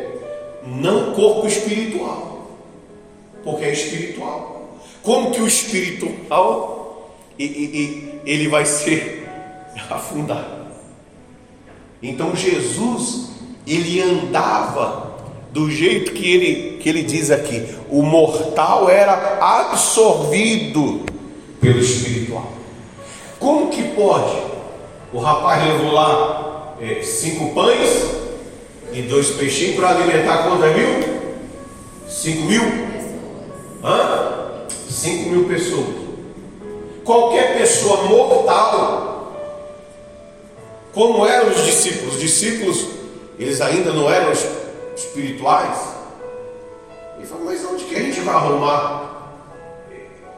Não 0.64 1.12
corpo 1.14 1.46
espiritual 1.46 2.26
porque 3.46 3.64
é 3.64 3.72
espiritual. 3.72 4.76
Como 5.04 5.30
que 5.30 5.40
o 5.40 5.46
espiritual 5.46 7.14
e, 7.38 7.44
e, 7.44 8.20
e 8.26 8.30
ele 8.30 8.48
vai 8.48 8.66
ser 8.66 9.28
afundado? 9.88 10.65
Então 12.02 12.34
Jesus 12.36 13.30
ele 13.66 14.00
andava 14.00 15.16
do 15.52 15.70
jeito 15.70 16.12
que 16.12 16.30
ele, 16.30 16.78
que 16.78 16.88
ele 16.88 17.02
diz 17.02 17.30
aqui: 17.30 17.66
o 17.90 18.02
mortal 18.02 18.88
era 18.88 19.38
absorvido 19.40 21.02
pelo 21.60 21.78
espiritual. 21.78 22.52
Como 23.38 23.70
que 23.70 23.82
pode? 23.94 24.36
O 25.12 25.18
rapaz 25.18 25.64
levou 25.64 25.92
lá 25.92 26.74
é, 26.80 27.02
cinco 27.02 27.54
pães 27.54 28.04
e 28.92 29.02
dois 29.02 29.30
peixinhos 29.30 29.76
para 29.76 29.90
alimentar 29.90 30.48
quantas 30.48 30.74
mil? 30.76 31.16
Cinco 32.08 32.42
mil? 32.42 32.62
Hã? 33.82 34.26
5 34.96 35.28
mil 35.30 35.44
pessoas. 35.44 35.94
Qualquer 37.04 37.58
pessoa 37.58 38.04
mortal, 38.04 39.15
como 40.96 41.26
eram 41.26 41.50
os 41.50 41.62
discípulos, 41.62 42.14
os 42.14 42.20
discípulos, 42.20 42.86
eles 43.38 43.60
ainda 43.60 43.92
não 43.92 44.10
eram 44.10 44.32
espirituais. 44.96 45.76
Ele 47.18 47.26
falou, 47.26 47.44
mas 47.44 47.62
onde 47.66 47.84
que 47.84 47.94
a 47.94 48.02
gente 48.02 48.20
vai 48.20 48.34
arrumar? 48.34 49.32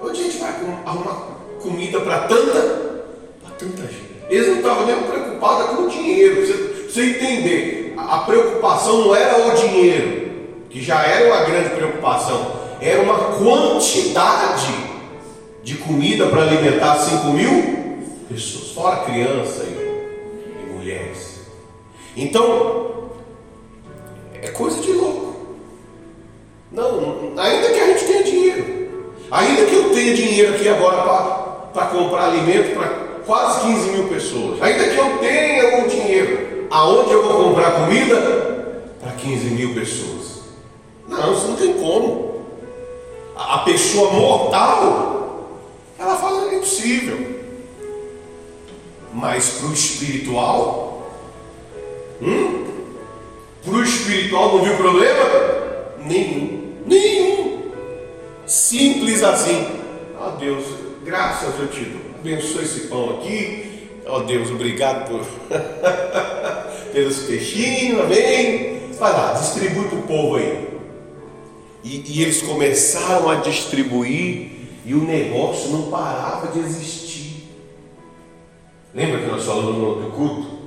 Onde 0.02 0.20
a 0.20 0.24
gente 0.24 0.38
vai 0.38 0.50
arrumar 0.84 1.14
comida 1.62 2.00
para 2.00 2.22
tanta, 2.22 2.60
para 3.40 3.54
tanta 3.56 3.82
gente? 3.82 4.18
Eles 4.28 4.48
não 4.48 4.56
estavam 4.56 4.84
nem 4.84 4.96
preocupados 4.96 5.76
com 5.76 5.82
o 5.84 5.88
dinheiro. 5.88 6.44
Você, 6.44 6.88
você 6.90 7.02
entender, 7.02 7.94
a 7.96 8.18
preocupação 8.18 9.06
não 9.06 9.14
era 9.14 9.46
o 9.46 9.54
dinheiro, 9.54 10.32
que 10.68 10.82
já 10.82 11.04
era 11.04 11.32
uma 11.32 11.44
grande 11.44 11.70
preocupação 11.70 12.58
era 12.80 13.02
uma 13.02 13.18
quantidade 13.36 14.72
de 15.62 15.74
comida 15.76 16.26
para 16.26 16.42
alimentar 16.42 16.96
5 16.96 17.26
mil 17.32 18.08
pessoas, 18.28 18.70
fora 18.70 19.04
criança 19.04 19.64
e, 19.64 19.77
mulheres. 20.88 21.40
Então, 22.16 23.10
é 24.40 24.48
coisa 24.48 24.80
de 24.80 24.92
louco. 24.92 25.36
Não, 26.72 27.34
ainda 27.36 27.68
que 27.68 27.80
a 27.80 27.86
gente 27.86 28.04
tenha 28.04 28.22
dinheiro, 28.22 28.88
ainda 29.30 29.66
que 29.66 29.74
eu 29.74 29.90
tenha 29.90 30.14
dinheiro 30.14 30.54
aqui 30.54 30.68
agora 30.68 31.02
para 31.72 31.86
comprar 31.86 32.26
alimento 32.26 32.74
para 32.74 32.88
quase 33.26 33.60
15 33.66 33.90
mil 33.90 34.08
pessoas, 34.08 34.62
ainda 34.62 34.88
que 34.88 34.96
eu 34.96 35.18
tenha 35.18 35.84
o 35.84 35.88
dinheiro, 35.88 36.66
aonde 36.70 37.12
eu 37.12 37.22
vou 37.22 37.44
comprar 37.44 37.84
comida 37.84 38.16
para 39.00 39.12
15 39.12 39.44
mil 39.50 39.74
pessoas? 39.74 40.42
Não, 41.06 41.32
isso 41.32 41.48
não 41.48 41.56
tem 41.56 41.74
como 41.74 42.44
a 43.36 43.58
pessoa 43.58 44.12
mortal, 44.12 45.48
ela 45.98 46.16
fala 46.16 46.50
é 46.50 46.56
impossível. 46.56 47.37
Mas 49.12 49.48
para 49.50 49.68
o 49.68 49.72
espiritual, 49.72 51.10
hum? 52.20 52.66
para 53.64 53.72
o 53.72 53.82
espiritual 53.82 54.56
não 54.56 54.64
viu 54.64 54.76
problema? 54.76 55.24
Nenhum, 56.04 56.74
nenhum. 56.86 57.62
Simples 58.46 59.22
assim. 59.22 59.66
Ó 60.18 60.28
oh, 60.28 60.30
Deus, 60.36 60.64
graças 61.04 61.58
eu 61.58 61.68
te 61.68 61.80
dou. 61.80 62.08
Esse 62.62 62.80
pão 62.88 63.18
aqui. 63.18 63.88
Ó 64.06 64.18
oh, 64.18 64.20
Deus, 64.20 64.50
obrigado 64.50 65.08
por, 65.08 65.26
pelos 66.92 67.18
peixinhos, 67.20 68.00
amém? 68.00 68.80
Vai 68.98 69.12
lá, 69.12 69.32
distribui 69.34 69.88
para 69.88 69.98
o 69.98 70.02
povo 70.02 70.36
aí. 70.36 70.68
E, 71.84 72.02
e 72.06 72.22
eles 72.22 72.42
começaram 72.42 73.30
a 73.30 73.36
distribuir 73.36 74.50
e 74.84 74.94
o 74.94 75.04
negócio 75.04 75.70
não 75.70 75.90
parava 75.90 76.48
de 76.48 76.58
existir. 76.60 76.97
Lembra 78.94 79.20
que 79.20 79.26
nós 79.26 79.44
falamos 79.44 79.76
no 79.76 79.86
outro 79.86 80.10
culto? 80.10 80.58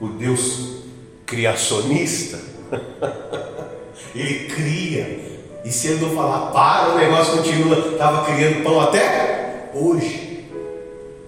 O 0.00 0.08
Deus 0.08 0.82
criacionista, 1.26 2.38
ele 4.14 4.48
cria. 4.48 5.32
E 5.64 5.70
se 5.70 5.88
ele 5.88 6.04
não 6.04 6.14
falar 6.14 6.50
para, 6.50 6.94
o 6.94 6.98
negócio 6.98 7.38
continua. 7.38 7.78
Estava 7.78 8.24
criando 8.24 8.62
pão 8.62 8.80
até 8.80 9.70
hoje. 9.74 10.44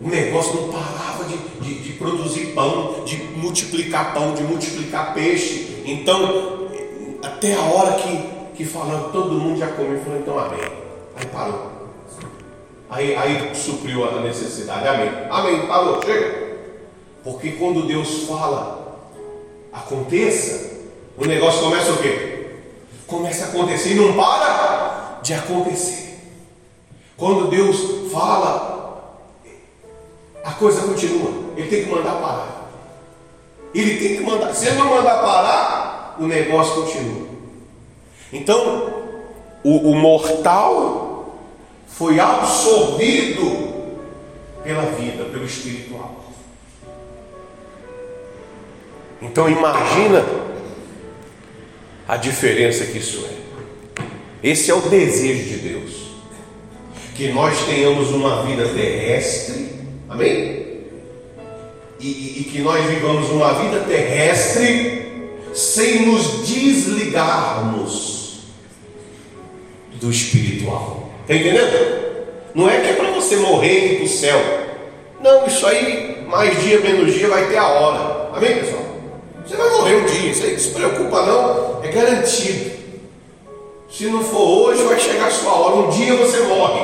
O 0.01 0.09
negócio 0.09 0.55
não 0.55 0.73
parava 0.73 1.25
de, 1.25 1.37
de, 1.61 1.83
de, 1.83 1.93
produzir 1.95 2.47
pão, 2.47 3.05
de 3.05 3.17
multiplicar 3.17 4.13
pão, 4.13 4.35
de 4.35 4.43
multiplicar 4.43 5.15
peixe. 5.15 5.83
Então, 5.87 6.69
até 7.23 7.55
a 7.55 7.63
hora 7.63 7.93
que, 7.95 8.57
que 8.57 8.65
falando, 8.65 9.13
todo 9.13 9.33
mundo 9.35 9.59
já 9.59 9.69
comeu, 9.69 10.01
falou, 10.01 10.19
então 10.19 10.39
amém. 10.39 10.61
Aí 11.17 11.27
parou. 11.27 11.74
Aí, 12.95 13.17
aí 13.17 13.51
supriu 13.57 14.09
a 14.09 14.21
necessidade. 14.21 14.87
Amém. 14.87 15.11
Amém. 15.29 15.67
Parou, 15.67 16.01
chega. 16.01 16.55
Porque 17.25 17.53
quando 17.53 17.89
Deus 17.89 18.23
fala, 18.29 19.11
aconteça, 19.73 20.79
o 21.19 21.25
negócio 21.25 21.61
começa 21.61 21.91
o 21.91 21.97
quê? 21.97 22.47
Começa 23.09 23.47
a 23.47 23.49
acontecer 23.49 23.91
e 23.91 23.95
não 23.97 24.13
para 24.13 25.19
de 25.25 25.35
acontecer. 25.35 26.21
Quando 27.17 27.51
Deus 27.51 28.13
fala, 28.13 29.19
a 30.45 30.53
coisa 30.53 30.83
continua. 30.83 31.33
Ele 31.57 31.69
tem 31.69 31.85
que 31.85 31.91
mandar 31.91 32.13
parar. 32.21 32.71
Ele 33.75 33.99
tem 33.99 34.19
que 34.19 34.23
mandar. 34.23 34.55
Se 34.55 34.67
ele 34.67 34.77
não 34.77 34.91
mandar 34.91 35.21
parar, 35.21 36.17
o 36.21 36.29
negócio 36.29 36.83
continua. 36.83 37.27
Então, 38.33 39.03
o, 39.65 39.91
o 39.91 39.97
mortal 39.97 41.14
foi 41.97 42.19
absorvido 42.19 43.73
pela 44.63 44.83
vida, 44.83 45.25
pelo 45.25 45.45
espiritual. 45.45 46.25
Então 49.23 49.49
imagina 49.49 50.25
a 52.07 52.17
diferença 52.17 52.85
que 52.87 52.99
isso 52.99 53.25
é. 53.27 53.35
Esse 54.43 54.71
é 54.71 54.75
o 54.75 54.81
desejo 54.83 55.49
de 55.49 55.57
Deus. 55.69 56.05
Que 57.15 57.33
nós 57.33 57.65
tenhamos 57.65 58.11
uma 58.11 58.43
vida 58.43 58.69
terrestre, 58.69 59.71
amém? 60.09 60.65
E, 62.01 62.41
e, 62.41 62.45
que 62.53 62.61
nós 62.61 62.85
vivamos 62.85 63.31
uma 63.31 63.55
vida 63.55 63.81
terrestre 63.85 65.31
sem 65.55 66.07
nos 66.07 66.47
desligarmos 66.47 68.41
do 70.01 70.11
espiritual. 70.11 71.04
Está 71.25 71.37
entendendo? 71.37 72.15
Não 72.55 72.69
é 72.69 72.81
que 72.81 72.91
é 72.91 72.93
para 72.93 73.11
você 73.13 73.37
morrer 73.37 73.79
e 73.79 73.93
ir 73.93 73.97
para 73.97 74.05
o 74.05 74.09
céu. 74.09 74.41
Não, 75.23 75.47
isso 75.47 75.67
aí, 75.67 76.23
mais 76.29 76.63
dia, 76.63 76.81
menos 76.81 77.15
dia, 77.15 77.29
vai 77.29 77.49
ter 77.49 77.57
a 77.57 77.67
hora. 77.67 78.31
Amém, 78.37 78.57
pessoal? 78.57 78.83
Você 79.47 79.57
vai 79.57 79.71
morrer 79.71 79.95
um 79.97 80.05
dia, 80.05 80.31
isso 80.31 80.45
aí 80.45 80.53
não 80.53 80.59
se 80.59 80.69
preocupa 80.69 81.23
não, 81.23 81.83
é 81.83 81.89
garantido. 81.89 82.73
Se 83.91 84.05
não 84.05 84.23
for 84.23 84.69
hoje, 84.69 84.83
vai 84.83 85.01
chegar 85.01 85.29
a 85.29 85.31
sua 85.31 85.53
hora, 85.53 85.77
um 85.77 85.89
dia 85.89 86.15
você 86.15 86.41
morre. 86.41 86.83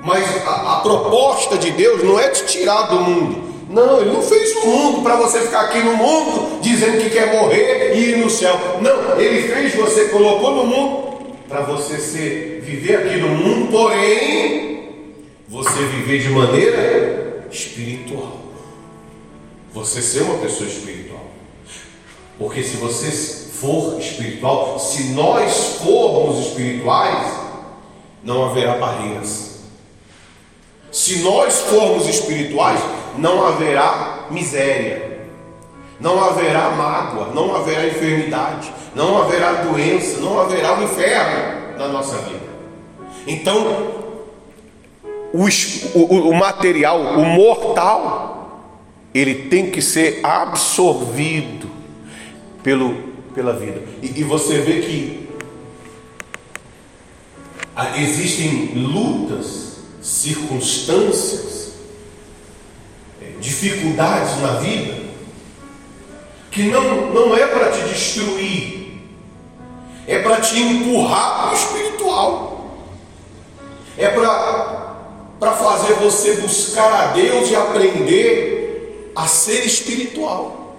Mas 0.00 0.46
a, 0.46 0.76
a 0.76 0.80
proposta 0.82 1.58
de 1.58 1.72
Deus 1.72 2.04
não 2.04 2.20
é 2.20 2.28
te 2.28 2.44
tirar 2.44 2.82
do 2.82 3.00
mundo. 3.00 3.46
Não, 3.68 4.00
Ele 4.00 4.12
não 4.12 4.22
fez 4.22 4.54
o 4.56 4.66
mundo 4.66 5.02
para 5.02 5.16
você 5.16 5.40
ficar 5.40 5.62
aqui 5.62 5.80
no 5.80 5.96
mundo 5.96 6.60
dizendo 6.60 6.98
que 7.02 7.10
quer 7.10 7.32
morrer 7.32 7.96
e 7.96 8.12
ir 8.12 8.16
no 8.18 8.30
céu. 8.30 8.56
Não, 8.80 9.18
Ele 9.18 9.48
fez 9.52 9.74
você, 9.74 10.04
colocou 10.04 10.52
no 10.52 10.64
mundo 10.64 11.06
para 11.48 11.60
você 11.60 11.98
ser, 11.98 12.60
viver 12.64 12.96
aqui 12.96 13.16
no 13.16 13.28
mundo, 13.28 13.55
porém, 13.70 15.14
você 15.48 15.84
viver 15.86 16.20
de 16.20 16.30
maneira 16.30 17.46
espiritual. 17.50 18.38
Você 19.72 20.00
ser 20.02 20.22
uma 20.22 20.38
pessoa 20.38 20.68
espiritual. 20.68 21.26
Porque 22.38 22.62
se 22.62 22.76
você 22.76 23.10
for 23.52 23.98
espiritual, 23.98 24.78
se 24.78 25.14
nós 25.14 25.78
formos 25.82 26.46
espirituais, 26.46 27.32
não 28.22 28.44
haverá 28.44 28.76
barreiras. 28.76 29.60
Se 30.90 31.20
nós 31.20 31.60
formos 31.60 32.08
espirituais, 32.08 32.80
não 33.18 33.46
haverá 33.46 34.26
miséria, 34.30 35.26
não 36.00 36.22
haverá 36.22 36.70
mágoa, 36.70 37.32
não 37.34 37.54
haverá 37.54 37.86
enfermidade, 37.86 38.72
não 38.94 39.22
haverá 39.22 39.52
doença, 39.62 40.18
não 40.20 40.40
haverá 40.40 40.78
o 40.78 40.84
inferno 40.84 41.78
na 41.78 41.88
nossa 41.88 42.16
vida. 42.18 42.45
Então, 43.26 44.04
o, 45.32 45.48
o, 45.98 46.30
o 46.30 46.34
material, 46.34 47.00
o 47.18 47.24
mortal, 47.24 48.36
ele 49.12 49.48
tem 49.48 49.70
que 49.70 49.82
ser 49.82 50.20
absorvido 50.22 51.68
pelo, 52.62 52.94
pela 53.34 53.52
vida. 53.52 53.82
E, 54.02 54.20
e 54.20 54.24
você 54.24 54.58
vê 54.58 54.80
que 54.80 55.26
existem 57.96 58.72
lutas, 58.74 59.76
circunstâncias, 60.00 61.72
é, 63.20 63.32
dificuldades 63.40 64.40
na 64.40 64.52
vida, 64.58 65.06
que 66.50 66.62
não, 66.64 67.12
não 67.12 67.36
é 67.36 67.46
para 67.46 67.70
te 67.72 67.80
destruir, 67.88 69.02
é 70.06 70.18
para 70.20 70.40
te 70.40 70.58
empurrar 70.58 71.42
para 71.42 71.50
o 71.50 71.54
espiritual, 71.54 72.55
é 73.96 74.08
para 74.08 75.52
fazer 75.52 75.94
você 75.94 76.36
buscar 76.36 76.92
a 76.92 77.06
Deus 77.12 77.50
e 77.50 77.56
aprender 77.56 79.12
a 79.14 79.26
ser 79.26 79.64
espiritual. 79.64 80.76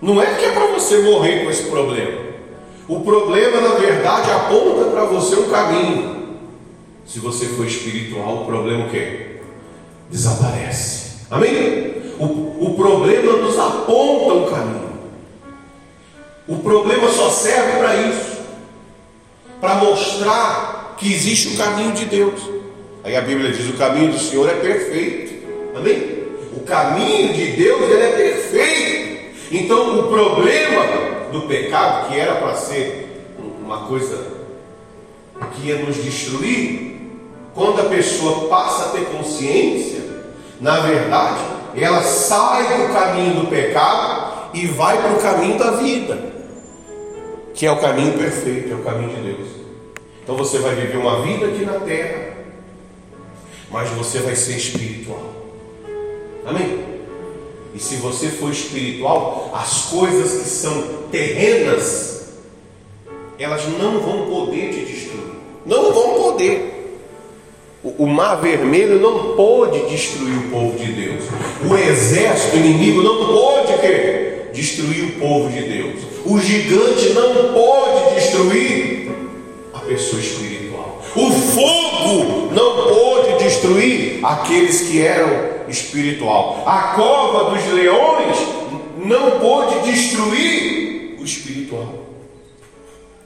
Não 0.00 0.20
é 0.20 0.34
que 0.34 0.44
é 0.44 0.52
para 0.52 0.66
você 0.66 0.98
morrer 0.98 1.44
com 1.44 1.50
esse 1.50 1.64
problema. 1.64 2.26
O 2.88 3.00
problema, 3.00 3.60
na 3.60 3.74
verdade, 3.76 4.30
aponta 4.30 4.90
para 4.90 5.04
você 5.04 5.36
um 5.36 5.48
caminho. 5.48 6.36
Se 7.06 7.18
você 7.18 7.46
for 7.46 7.66
espiritual, 7.66 8.42
o 8.42 8.46
problema 8.46 8.86
o 8.86 8.90
quê? 8.90 9.36
Desaparece. 10.10 11.26
Amém? 11.30 11.94
O, 12.18 12.66
o 12.66 12.74
problema 12.76 13.32
nos 13.38 13.58
aponta 13.58 14.34
um 14.34 14.50
caminho. 14.50 14.86
O 16.48 16.58
problema 16.58 17.08
só 17.10 17.30
serve 17.30 17.78
para 17.78 17.96
isso 17.96 18.36
para 19.60 19.76
mostrar 19.76 20.75
que 20.96 21.12
existe 21.12 21.54
o 21.54 21.56
caminho 21.56 21.92
de 21.92 22.04
Deus. 22.06 22.40
Aí 23.04 23.16
a 23.16 23.20
Bíblia 23.20 23.52
diz: 23.52 23.68
o 23.68 23.74
caminho 23.74 24.12
do 24.12 24.18
Senhor 24.18 24.48
é 24.48 24.54
perfeito. 24.54 25.46
Amém? 25.76 26.24
O 26.56 26.60
caminho 26.60 27.32
de 27.34 27.52
Deus 27.52 27.82
ele 27.82 28.02
é 28.02 28.10
perfeito. 28.10 29.36
Então, 29.52 30.00
o 30.00 30.08
problema 30.08 30.82
do 31.30 31.42
pecado, 31.42 32.08
que 32.08 32.18
era 32.18 32.36
para 32.36 32.54
ser 32.54 33.24
uma 33.64 33.86
coisa 33.86 34.36
que 35.54 35.68
ia 35.68 35.76
nos 35.76 35.96
destruir, 36.02 36.96
quando 37.54 37.80
a 37.80 37.84
pessoa 37.84 38.48
passa 38.48 38.86
a 38.86 38.88
ter 38.88 39.06
consciência, 39.06 40.00
na 40.60 40.80
verdade, 40.80 41.40
ela 41.76 42.02
sai 42.02 42.64
do 42.78 42.92
caminho 42.92 43.40
do 43.40 43.46
pecado 43.48 44.50
e 44.54 44.66
vai 44.66 45.00
para 45.00 45.12
o 45.12 45.20
caminho 45.20 45.58
da 45.58 45.72
vida, 45.72 46.18
que 47.54 47.66
é 47.66 47.70
o 47.70 47.78
caminho 47.78 48.18
perfeito, 48.18 48.72
é 48.72 48.74
o 48.74 48.82
caminho 48.82 49.10
de 49.10 49.22
Deus. 49.22 49.65
Então 50.26 50.36
você 50.36 50.58
vai 50.58 50.74
viver 50.74 50.96
uma 50.96 51.22
vida 51.22 51.46
aqui 51.46 51.64
na 51.64 51.78
terra, 51.78 52.32
mas 53.70 53.88
você 53.90 54.18
vai 54.18 54.34
ser 54.34 54.56
espiritual. 54.56 55.22
Amém? 56.44 56.80
E 57.72 57.78
se 57.78 57.94
você 57.94 58.26
for 58.26 58.50
espiritual, 58.50 59.52
as 59.54 59.82
coisas 59.82 60.42
que 60.42 60.48
são 60.48 60.82
terrenas, 61.12 62.32
elas 63.38 63.68
não 63.78 64.00
vão 64.00 64.26
poder 64.26 64.72
te 64.72 64.80
destruir. 64.80 65.36
Não 65.64 65.92
vão 65.92 66.14
poder. 66.14 66.72
O 67.84 68.06
mar 68.08 68.34
vermelho 68.40 68.98
não 68.98 69.36
pôde 69.36 69.78
destruir 69.88 70.38
o 70.38 70.50
povo 70.50 70.76
de 70.76 70.90
Deus. 70.90 71.22
O 71.70 71.76
exército 71.76 72.56
inimigo 72.56 73.00
não 73.00 73.16
quê? 73.78 74.50
destruir 74.52 75.04
o 75.04 75.12
povo 75.20 75.50
de 75.50 75.62
Deus. 75.62 76.00
O 76.24 76.40
gigante 76.40 77.10
não 77.10 77.52
pôde 77.52 78.14
destruir 78.16 78.85
pessoa 79.86 80.20
espiritual. 80.20 81.02
O 81.14 81.30
fogo 81.30 82.52
não 82.52 82.88
pôde 82.88 83.44
destruir 83.44 84.24
aqueles 84.24 84.82
que 84.82 85.00
eram 85.00 85.68
espiritual. 85.68 86.62
A 86.66 86.94
cova 86.94 87.50
dos 87.50 87.72
leões 87.72 88.36
não 88.98 89.38
pôde 89.40 89.90
destruir 89.90 91.16
o 91.18 91.24
espiritual. 91.24 91.94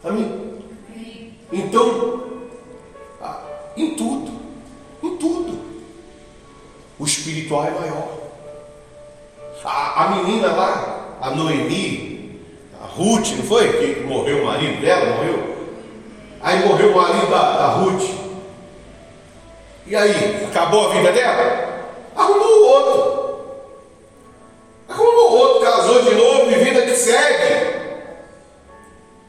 Amém? 0.05 0.41
Então, 1.53 2.23
em 3.77 3.95
tudo, 3.95 4.33
em 5.03 5.17
tudo, 5.17 5.59
o 6.99 7.05
espiritual 7.05 7.67
é 7.67 7.71
maior. 7.71 8.09
A, 9.65 10.05
a 10.05 10.11
menina 10.17 10.53
lá, 10.53 11.19
a 11.21 11.31
Noemi, 11.31 12.41
a 12.81 12.87
Ruth, 12.87 13.33
não 13.37 13.45
foi? 13.45 13.73
Que 13.73 14.01
morreu 14.03 14.43
o 14.43 14.47
marido 14.47 14.81
dela, 14.81 15.17
morreu. 15.17 15.50
Aí 16.43 16.67
morreu 16.67 16.91
o 16.91 16.97
marido 16.97 17.31
da, 17.31 17.57
da 17.57 17.67
Ruth. 17.67 18.09
E 19.87 19.95
aí, 19.95 20.47
acabou 20.49 20.89
a 20.89 20.95
vida 20.95 21.13
dela? 21.13 21.69
Arrumou 22.17 22.67
outro. 22.67 23.41
Arrumou 24.89 25.33
outro, 25.33 25.61
casou 25.61 26.03
de 26.03 26.15
novo 26.15 26.51
e 26.51 26.55
vida 26.55 26.83
que 26.83 26.97
segue. 26.97 27.81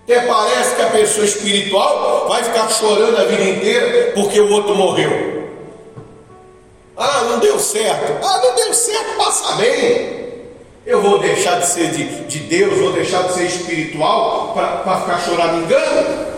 Até 0.04 0.22
parece 0.22 0.76
que 0.76 0.82
a 0.82 0.90
pessoa 0.90 1.26
espiritual 1.26 2.28
vai 2.28 2.44
ficar 2.44 2.70
chorando 2.70 3.18
a 3.18 3.26
vida 3.26 3.44
inteira 3.44 4.12
porque 4.14 4.40
o 4.40 4.52
outro 4.52 4.76
morreu. 4.76 5.50
Ah, 6.98 7.24
não 7.30 7.40
deu 7.40 7.60
certo. 7.60 8.26
Ah, 8.26 8.42
não 8.44 8.56
deu 8.56 8.74
certo, 8.74 9.18
passa 9.18 9.56
bem. 9.56 10.22
Eu 10.86 11.02
vou 11.02 11.20
deixar 11.20 11.60
de 11.60 11.68
ser 11.68 11.92
de, 11.92 12.26
de 12.26 12.40
Deus, 12.40 12.80
vou 12.80 12.92
deixar 12.92 13.24
de 13.24 13.34
ser 13.34 13.46
espiritual 13.46 14.54
para 14.54 15.00
ficar 15.00 15.20
chorando 15.20 15.64
engano? 15.64 16.32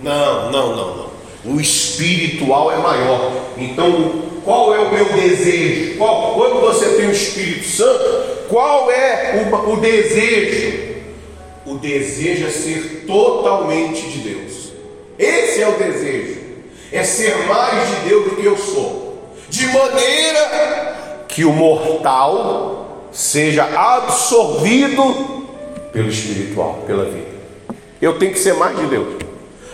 Não, 0.00 0.50
não, 0.50 0.76
não, 0.76 0.96
não. 0.96 1.08
O 1.44 1.60
espiritual 1.60 2.70
é 2.72 2.76
maior. 2.76 3.32
Então, 3.56 4.22
qual 4.44 4.74
é 4.74 4.78
o 4.78 4.92
meu 4.92 5.04
desejo? 5.06 5.96
Qual, 5.98 6.34
quando 6.34 6.60
você 6.60 6.96
tem 6.96 7.06
o 7.06 7.12
Espírito 7.12 7.66
Santo, 7.66 8.46
qual 8.48 8.90
é 8.90 9.46
o, 9.50 9.72
o 9.72 9.76
desejo? 9.80 10.96
O 11.66 11.74
desejo 11.74 12.46
é 12.46 12.50
ser 12.50 13.04
totalmente 13.06 14.08
de 14.08 14.18
Deus. 14.18 14.72
Esse 15.18 15.62
é 15.62 15.68
o 15.68 15.72
desejo. 15.72 16.38
É 16.90 17.02
ser 17.02 17.46
mais 17.46 17.88
de 17.88 18.08
Deus 18.08 18.24
do 18.24 18.36
que 18.36 18.44
eu 18.44 18.56
sou. 18.56 19.28
De 19.50 19.66
maneira 19.66 21.24
que 21.28 21.44
o 21.44 21.52
mortal 21.52 23.08
seja 23.12 23.64
absorvido 23.64 25.46
pelo 25.92 26.08
espiritual, 26.08 26.84
pela 26.86 27.04
vida. 27.04 27.28
Eu 28.00 28.18
tenho 28.18 28.32
que 28.32 28.38
ser 28.38 28.54
mais 28.54 28.76
de 28.78 28.86
Deus. 28.86 29.27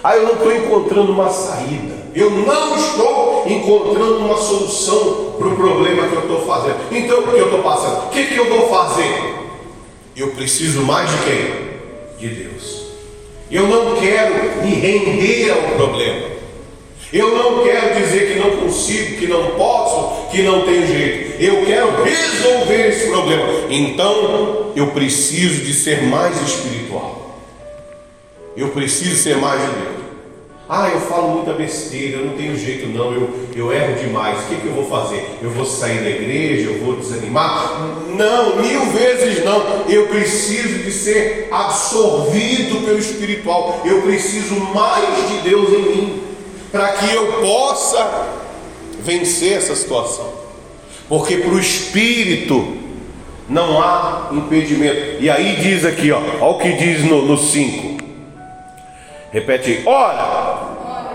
Ah, 0.04 0.16
eu 0.16 0.24
não 0.24 0.34
estou 0.34 0.54
encontrando 0.54 1.12
uma 1.12 1.30
saída. 1.30 1.94
Eu 2.14 2.28
não 2.28 2.76
estou 2.76 3.44
encontrando 3.48 4.18
uma 4.18 4.36
solução 4.36 5.32
para 5.38 5.48
o 5.48 5.56
problema 5.56 6.06
que 6.06 6.14
eu 6.14 6.20
estou 6.20 6.42
fazendo. 6.42 6.76
Então, 6.92 7.20
o 7.20 7.22
que 7.22 7.38
eu 7.38 7.46
estou 7.46 7.62
passando? 7.62 8.04
O 8.04 8.10
que, 8.10 8.26
que 8.26 8.36
eu 8.36 8.50
vou 8.50 8.68
fazer? 8.68 9.34
Eu 10.14 10.28
preciso 10.32 10.82
mais 10.82 11.10
de 11.10 11.16
quem? 11.24 12.28
De 12.28 12.34
Deus. 12.34 12.84
Eu 13.50 13.66
não 13.66 13.96
quero 13.96 14.62
me 14.62 14.74
render 14.74 15.50
ao 15.52 15.74
problema. 15.74 16.34
Eu 17.10 17.34
não 17.34 17.64
quero 17.64 17.94
dizer 17.94 18.30
que 18.30 18.38
não 18.40 18.58
consigo, 18.58 19.16
que 19.16 19.26
não 19.26 19.52
posso, 19.52 20.28
que 20.30 20.42
não 20.42 20.66
tenho 20.66 20.86
jeito. 20.86 21.42
Eu 21.42 21.64
quero 21.64 22.02
resolver 22.04 22.88
esse 22.88 23.08
problema. 23.08 23.46
Então, 23.70 24.72
eu 24.76 24.88
preciso 24.88 25.64
de 25.64 25.72
ser 25.72 26.02
mais 26.02 26.36
espiritual. 26.42 27.23
Eu 28.56 28.68
preciso 28.68 29.16
ser 29.16 29.36
mais 29.36 29.60
de 29.60 29.66
Deus. 29.66 30.04
Ah, 30.66 30.88
eu 30.88 31.00
falo 31.00 31.28
muita 31.28 31.52
besteira, 31.52 32.18
eu 32.18 32.26
não 32.26 32.36
tenho 32.36 32.56
jeito 32.56 32.88
não, 32.88 33.12
eu, 33.12 33.28
eu 33.54 33.70
erro 33.70 34.00
demais. 34.00 34.40
O 34.40 34.48
que, 34.48 34.56
que 34.56 34.66
eu 34.66 34.72
vou 34.72 34.88
fazer? 34.88 35.38
Eu 35.42 35.50
vou 35.50 35.66
sair 35.66 36.02
da 36.02 36.08
igreja, 36.08 36.70
eu 36.70 36.82
vou 36.82 36.96
desanimar? 36.96 37.82
Não, 38.08 38.56
mil 38.56 38.86
vezes 38.86 39.44
não. 39.44 39.84
Eu 39.86 40.06
preciso 40.06 40.84
de 40.84 40.90
ser 40.90 41.48
absorvido 41.50 42.82
pelo 42.82 42.98
espiritual. 42.98 43.82
Eu 43.84 44.02
preciso 44.02 44.54
mais 44.74 45.28
de 45.28 45.48
Deus 45.48 45.68
em 45.68 45.82
mim, 45.82 46.22
para 46.72 46.92
que 46.92 47.14
eu 47.14 47.42
possa 47.42 48.28
vencer 49.02 49.58
essa 49.58 49.76
situação. 49.76 50.32
Porque 51.10 51.36
para 51.36 51.52
o 51.52 51.60
espírito 51.60 52.78
não 53.50 53.82
há 53.82 54.30
impedimento. 54.32 55.22
E 55.22 55.28
aí 55.28 55.56
diz 55.56 55.84
aqui, 55.84 56.10
ó, 56.10 56.20
olha 56.40 56.56
o 56.56 56.58
que 56.58 56.72
diz 56.72 57.04
no 57.04 57.36
5. 57.36 57.93
Repete, 59.34 59.82
ora, 59.84 61.10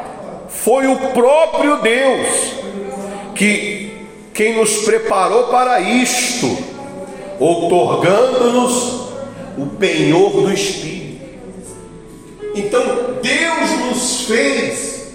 foi 0.50 0.88
o 0.88 0.98
próprio 1.14 1.78
Deus 1.78 2.28
que 3.34 3.98
quem 4.34 4.58
nos 4.58 4.80
preparou 4.80 5.46
para 5.46 5.80
isto, 5.80 6.46
otorgando-nos 7.40 9.14
o 9.58 9.68
penhor 9.80 10.32
do 10.32 10.52
Espírito. 10.52 11.26
Então 12.56 12.82
Deus 13.22 13.86
nos 13.86 14.26
fez 14.26 15.14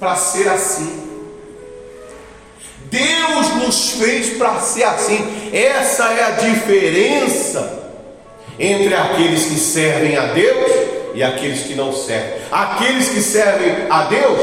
para 0.00 0.16
ser 0.16 0.48
assim. 0.48 1.02
Deus 2.86 3.54
nos 3.56 3.90
fez 3.90 4.30
para 4.38 4.60
ser 4.60 4.84
assim. 4.84 5.50
Essa 5.52 6.04
é 6.04 6.24
a 6.24 6.30
diferença 6.30 7.84
entre 8.58 8.94
aqueles 8.94 9.44
que 9.44 9.58
servem 9.58 10.16
a 10.16 10.28
Deus 10.28 10.75
e 11.16 11.22
aqueles 11.22 11.62
que 11.62 11.74
não 11.74 11.94
servem. 11.94 12.42
Aqueles 12.52 13.08
que 13.08 13.22
servem 13.22 13.86
a 13.88 14.02
Deus, 14.04 14.38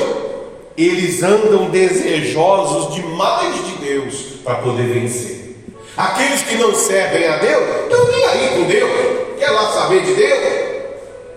eles 0.75 1.21
andam 1.21 1.69
desejosos 1.69 2.95
de 2.95 3.03
mais 3.03 3.63
de 3.63 3.75
Deus 3.75 4.15
para 4.43 4.55
poder 4.55 4.87
vencer. 4.87 5.55
Aqueles 5.95 6.41
que 6.41 6.55
não 6.55 6.73
servem 6.73 7.27
a 7.27 7.37
Deus, 7.37 7.63
estão 7.83 8.11
nem 8.11 8.25
aí 8.25 8.47
com 8.57 8.63
Deus, 8.63 8.91
quer 9.37 9.51
lá 9.51 9.71
saber 9.71 10.01
de 10.01 10.15
Deus, 10.15 10.39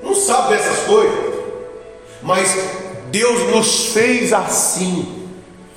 não 0.03 0.15
sabe 0.15 0.57
dessas 0.57 0.87
coisas. 0.87 1.35
Mas 2.23 2.57
Deus 3.11 3.55
nos 3.55 3.93
fez 3.93 4.33
assim. 4.33 5.29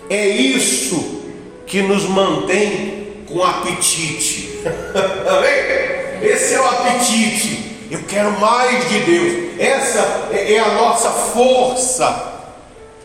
É 0.10 0.26
isso 0.26 1.22
que 1.68 1.82
nos 1.82 2.04
mantém 2.06 3.26
com 3.28 3.44
apetite. 3.44 4.62
Esse 6.24 6.54
é 6.54 6.62
o 6.62 6.66
apetite 6.66 7.69
eu 7.90 8.04
quero 8.08 8.40
mais 8.40 8.88
de 8.90 9.00
Deus. 9.00 9.60
Essa 9.60 10.30
é 10.32 10.60
a 10.60 10.74
nossa 10.74 11.10
força. 11.10 12.30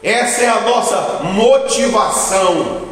Essa 0.02 0.42
é 0.42 0.48
a 0.48 0.60
nossa 0.60 1.20
motivação. 1.24 2.82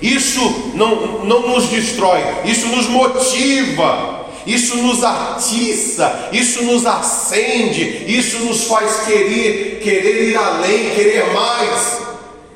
Isso 0.00 0.72
não, 0.74 1.24
não 1.24 1.48
nos 1.48 1.68
destrói, 1.68 2.20
isso 2.44 2.68
nos 2.68 2.86
motiva, 2.86 4.26
isso 4.46 4.76
nos 4.76 5.02
atiça, 5.02 6.30
isso 6.32 6.62
nos 6.62 6.86
acende, 6.86 8.04
isso 8.06 8.38
nos 8.44 8.64
faz 8.64 9.00
querer, 9.04 9.80
querer 9.82 10.30
ir 10.30 10.36
além, 10.36 10.90
querer 10.90 11.32
mais 11.32 12.00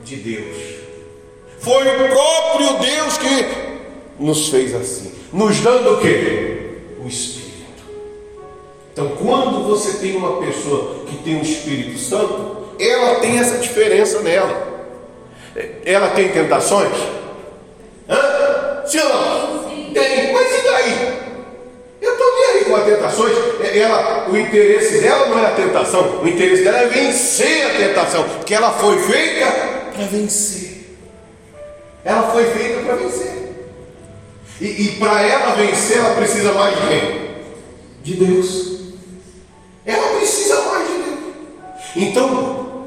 de 0.04 0.16
Deus. 0.16 0.56
Foi 1.58 1.86
o 1.86 2.08
próprio 2.08 2.78
Deus 2.78 3.18
que 3.18 3.46
nos 4.20 4.48
fez 4.48 4.74
assim, 4.74 5.12
nos 5.32 5.58
dando 5.58 5.94
o 5.94 6.00
que? 6.00 6.78
O 7.04 7.08
Espírito. 7.08 7.31
Então, 8.92 9.08
quando 9.16 9.66
você 9.66 9.98
tem 9.98 10.16
uma 10.16 10.38
pessoa 10.38 11.04
que 11.06 11.16
tem 11.18 11.38
o 11.38 11.42
Espírito 11.42 11.98
Santo, 11.98 12.74
ela 12.78 13.20
tem 13.20 13.38
essa 13.38 13.56
diferença 13.58 14.20
nela. 14.20 14.70
Ela 15.84 16.10
tem 16.10 16.28
tentações? 16.28 16.92
Hã? 18.08 18.82
Sim 18.86 18.98
ou? 18.98 19.92
Tem, 19.94 20.32
mas 20.32 20.58
e 20.58 20.62
daí? 20.64 21.18
Eu 22.02 22.12
estou 22.12 22.34
nem 22.34 22.44
aí 22.44 22.64
com 22.64 22.76
as 22.76 22.84
tentações. 22.84 23.36
Ela, 23.74 24.28
o 24.28 24.36
interesse 24.36 25.00
dela 25.00 25.28
não 25.28 25.38
é 25.38 25.46
a 25.46 25.50
tentação, 25.52 26.20
o 26.22 26.28
interesse 26.28 26.64
dela 26.64 26.78
é 26.78 26.86
vencer 26.88 27.66
a 27.66 27.70
tentação, 27.70 28.24
porque 28.24 28.54
ela 28.54 28.72
foi 28.72 28.98
feita 28.98 29.46
para 29.94 30.04
vencer. 30.06 30.96
Ela 32.04 32.22
foi 32.24 32.44
feita 32.46 32.82
para 32.82 32.96
vencer. 32.96 33.32
E, 34.60 34.66
e 34.66 34.88
para 34.98 35.22
ela 35.22 35.54
vencer, 35.54 35.98
ela 35.98 36.14
precisa 36.14 36.52
mais 36.52 36.74
de 36.74 36.88
quem? 36.88 37.30
De 38.02 38.14
Deus. 38.14 38.71
Ela 39.84 40.18
precisa 40.18 40.60
mais 40.62 40.86
de 40.86 40.94
Deus. 40.94 41.18
Então, 41.96 42.86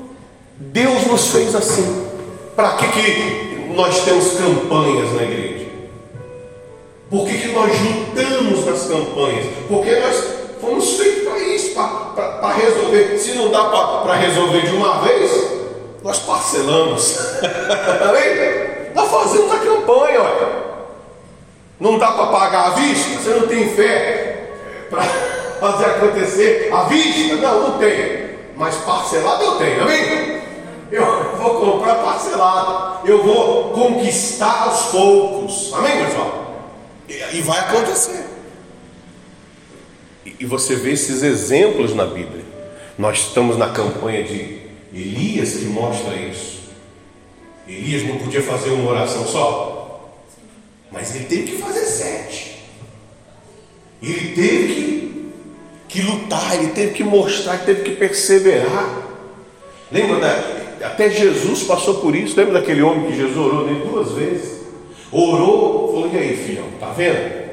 Deus 0.57 1.07
nos 1.07 1.27
fez 1.31 1.53
assim. 1.55 2.05
Para 2.55 2.73
que, 2.73 2.87
que 2.87 3.73
nós 3.75 3.99
temos 4.05 4.31
campanhas 4.33 5.11
na 5.13 5.23
igreja? 5.23 5.65
Por 7.09 7.27
que, 7.27 7.37
que 7.37 7.47
nós 7.49 7.71
juntamos 7.77 8.65
nas 8.65 8.83
campanhas? 8.87 9.45
Porque 9.67 9.99
nós 9.99 10.23
fomos 10.61 10.97
feitos 10.97 11.23
para 11.23 11.39
isso, 11.39 11.75
para 11.75 12.53
resolver. 12.53 13.17
Se 13.17 13.33
não 13.33 13.51
dá 13.51 13.65
para 13.65 14.15
resolver 14.15 14.61
de 14.61 14.75
uma 14.75 15.01
vez, 15.01 15.31
nós 16.03 16.19
parcelamos. 16.19 17.17
Nós 18.95 19.11
fazemos 19.11 19.51
a 19.51 19.57
campanha, 19.59 20.21
olha. 20.21 20.65
Não 21.77 21.99
dá 21.99 22.13
para 22.13 22.27
pagar 22.27 22.67
à 22.67 22.69
vista? 22.69 23.19
Você 23.19 23.29
não 23.31 23.47
tem 23.47 23.67
fé 23.75 24.51
para 24.89 25.03
fazer 25.59 25.85
acontecer 25.85 26.69
à 26.71 26.83
vista? 26.83 27.35
Não, 27.35 27.69
não 27.69 27.77
tem. 27.77 28.25
Mas 28.55 28.75
parcelado 28.77 29.43
eu 29.43 29.55
tenho, 29.57 29.81
amém? 29.81 30.41
Eu 30.91 31.35
vou 31.37 31.59
comprar 31.59 31.95
parcelado. 31.95 33.07
Eu 33.07 33.23
vou 33.23 33.71
conquistar 33.71 34.63
aos 34.63 34.91
poucos. 34.91 35.73
Amém, 35.73 36.05
pessoal? 36.05 36.71
E, 37.09 37.37
e 37.37 37.41
vai 37.41 37.59
acontecer. 37.59 38.25
E, 40.25 40.35
e 40.39 40.45
você 40.45 40.75
vê 40.75 40.91
esses 40.91 41.21
exemplos 41.23 41.93
na 41.93 42.05
Bíblia. 42.05 42.43
Nós 42.97 43.19
estamos 43.19 43.57
na 43.57 43.69
campanha 43.69 44.23
de 44.23 44.61
Elias 44.93 45.55
que 45.55 45.65
mostra 45.65 46.15
isso. 46.15 46.55
Elias 47.67 48.03
não 48.03 48.17
podia 48.17 48.41
fazer 48.41 48.69
uma 48.69 48.91
oração 48.91 49.25
só, 49.25 50.13
mas 50.91 51.15
ele 51.15 51.25
teve 51.25 51.43
que 51.51 51.57
fazer 51.57 51.83
sete. 51.85 52.63
Ele 54.01 54.35
teve 54.35 54.73
que, 54.73 55.04
que 55.95 56.01
lutar, 56.01 56.55
ele 56.55 56.71
teve 56.71 56.93
que 56.93 57.03
mostrar, 57.05 57.59
teve 57.59 57.83
que 57.83 57.91
perseverar. 57.91 59.01
Lembra 59.89 60.19
da, 60.19 60.87
até 60.87 61.09
Jesus 61.09 61.63
passou 61.63 61.95
por 61.95 62.13
isso. 62.13 62.37
Lembra 62.37 62.59
daquele 62.59 62.81
homem 62.81 63.05
que 63.05 63.15
Jesus 63.15 63.37
orou 63.37 63.65
nele 63.65 63.85
duas 63.85 64.11
vezes? 64.11 64.65
Orou, 65.09 65.93
falou: 65.93 66.09
E 66.11 66.17
aí, 66.17 66.35
filhão, 66.35 66.65
tá 66.81 66.87
vendo? 66.87 67.45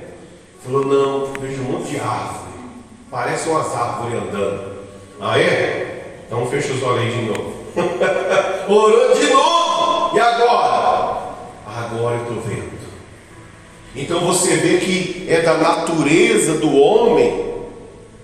Falou: 0.64 0.84
Não, 0.84 1.40
vejo 1.40 1.62
um 1.62 1.72
monte 1.72 1.90
de 1.90 2.00
árvore. 2.00 2.52
Parece 3.08 3.48
umas 3.48 3.72
árvores 3.76 4.20
andando. 4.20 4.72
Ah, 5.20 5.38
é? 5.38 6.16
Então 6.26 6.44
fecha 6.46 6.72
os 6.72 6.82
olhos 6.82 7.14
de 7.14 7.22
novo. 7.22 7.54
Orou 8.68 9.14
de 9.14 9.26
novo. 9.26 10.16
E 10.16 10.20
agora? 10.20 11.32
Agora 11.64 12.16
eu 12.16 12.22
estou 12.22 12.40
vendo. 12.40 12.72
Então 13.94 14.20
você 14.20 14.56
vê 14.56 14.78
que 14.78 15.26
é 15.28 15.42
da 15.42 15.54
natureza 15.58 16.54
do 16.54 16.74
homem 16.74 17.51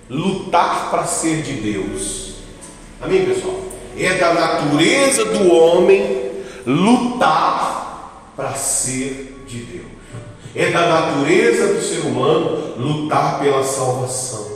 lutar 0.09 0.89
para 0.89 1.05
ser 1.05 1.41
de 1.41 1.53
Deus. 1.53 2.35
Amém, 3.01 3.25
pessoal? 3.25 3.59
É 3.97 4.13
da 4.15 4.33
natureza 4.33 5.25
do 5.25 5.53
homem 5.53 6.31
lutar 6.65 8.33
para 8.35 8.53
ser 8.53 9.43
de 9.47 9.59
Deus. 9.59 9.85
É 10.55 10.71
da 10.71 10.87
natureza 10.87 11.73
do 11.73 11.81
ser 11.81 11.99
humano 11.99 12.75
lutar 12.77 13.39
pela 13.39 13.63
salvação. 13.63 14.49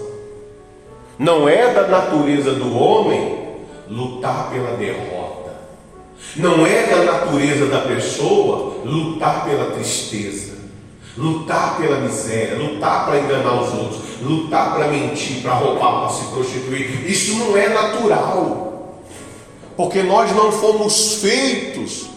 Não 1.19 1.47
é 1.47 1.73
da 1.73 1.87
natureza 1.87 2.53
do 2.53 2.75
homem 2.75 3.57
lutar 3.89 4.49
pela 4.49 4.75
derrota. 4.75 5.53
Não 6.35 6.65
é 6.65 6.83
da 6.87 7.03
natureza 7.03 7.67
da 7.67 7.81
pessoa 7.81 8.81
lutar 8.83 9.45
pela 9.45 9.71
tristeza, 9.71 10.52
lutar 11.17 11.77
pela 11.77 11.99
miséria, 11.99 12.57
lutar 12.57 13.05
para 13.05 13.19
enganar 13.19 13.61
os 13.61 13.73
outros, 13.73 14.01
lutar 14.21 14.73
para 14.73 14.87
mentir, 14.87 15.41
para 15.41 15.53
roubar, 15.53 16.01
para 16.01 16.09
se 16.09 16.25
prostituir. 16.25 17.09
Isso 17.09 17.35
não 17.37 17.55
é 17.55 17.69
natural, 17.69 19.01
porque 19.77 20.01
nós 20.01 20.31
não 20.35 20.51
fomos 20.51 21.15
feitos 21.15 22.07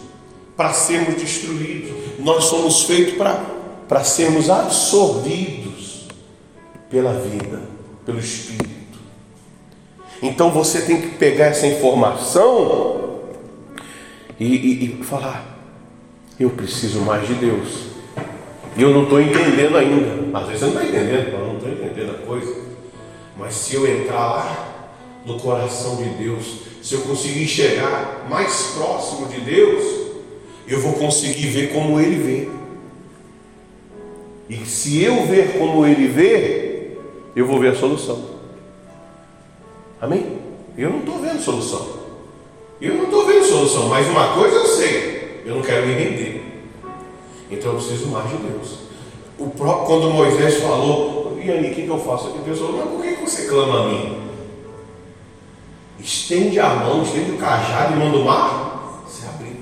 para 0.57 0.73
sermos 0.73 1.15
destruídos, 1.17 1.93
nós 2.19 2.45
somos 2.45 2.85
feitos 2.85 3.15
para, 3.15 4.05
sermos 4.05 4.49
absorvidos 4.49 6.07
pela 6.89 7.13
vida, 7.13 7.63
pelo 8.07 8.19
Espírito. 8.19 8.77
Então 10.23 10.51
você 10.51 10.81
tem 10.81 11.01
que 11.03 11.09
pegar 11.17 11.47
essa 11.47 11.67
informação 11.67 13.21
e, 14.41 14.47
e, 14.47 15.01
e 15.01 15.05
falar: 15.05 15.45
eu 16.41 16.51
preciso 16.51 17.01
mais 17.01 17.27
de 17.27 17.35
Deus. 17.35 17.86
E 18.77 18.83
eu 18.83 18.91
não 18.91 19.05
estou 19.05 19.21
entendendo 19.21 19.77
ainda. 19.77 20.39
Às 20.39 20.47
vezes 20.47 20.61
você 20.61 20.67
não 20.67 20.83
está 20.83 20.85
entendendo, 20.85 21.33
eu 21.33 21.47
não 21.47 21.57
estou 21.57 21.73
entendendo 21.73 22.11
a 22.11 22.27
coisa. 22.27 22.55
Mas 23.39 23.55
se 23.55 23.75
eu 23.75 23.87
entrar 23.87 24.29
lá 24.29 24.89
no 25.25 25.41
coração 25.41 25.97
de 25.97 26.11
Deus, 26.11 26.61
se 26.83 26.95
eu 26.95 27.01
conseguir 27.01 27.47
chegar 27.47 28.27
mais 28.29 28.75
próximo 28.77 29.29
de 29.29 29.41
Deus, 29.41 29.83
eu 30.69 30.81
vou 30.81 30.93
conseguir 30.95 31.49
ver 31.49 31.73
como 31.73 31.99
Ele 31.99 32.17
vê. 32.17 32.49
E 34.49 34.65
se 34.67 35.03
eu 35.03 35.27
ver 35.27 35.59
como 35.59 35.87
Ele 35.87 36.07
vê, 36.07 36.91
eu 37.35 37.47
vou 37.47 37.59
ver 37.59 37.73
a 37.73 37.75
solução. 37.75 38.37
Amém? 40.01 40.39
Eu 40.77 40.91
não 40.91 40.99
estou 41.01 41.19
vendo 41.19 41.41
solução. 41.41 41.97
Eu 42.81 42.95
não 42.95 43.05
estou 43.05 43.27
vendo 43.27 43.45
solução, 43.45 43.89
mas 43.89 44.07
uma 44.07 44.35
coisa 44.35 44.57
eu 44.57 44.67
sei: 44.67 45.43
eu 45.47 45.55
não 45.55 45.63
quero 45.63 45.87
me 45.87 45.95
render. 45.95 46.46
Então 47.51 47.73
eu 47.73 47.79
preciso 47.79 48.09
mais 48.09 48.29
de 48.31 48.37
Deus. 48.37 48.79
O 49.39 49.51
próprio, 49.51 49.87
quando 49.87 50.11
Moisés 50.11 50.57
falou, 50.57 51.27
e 51.47 51.51
aí, 51.51 51.71
o 51.71 51.75
que, 51.75 51.83
que 51.83 51.89
eu 51.89 51.99
faço? 51.99 52.35
E 52.37 52.39
Deus 52.41 52.59
falou: 52.59 52.77
Mas 52.79 52.89
por 52.89 53.03
que 53.03 53.31
você 53.31 53.47
clama 53.47 53.81
a 53.81 53.89
mim? 53.89 54.19
Estende 56.01 56.59
a 56.59 56.71
mão, 56.71 57.03
estende 57.03 57.31
o 57.33 57.39
cajado 57.39 57.95
e 57.95 57.97
manda 57.97 58.17
o 58.19 58.25
mar 58.25 59.05
se 59.09 59.27
abrir. 59.27 59.61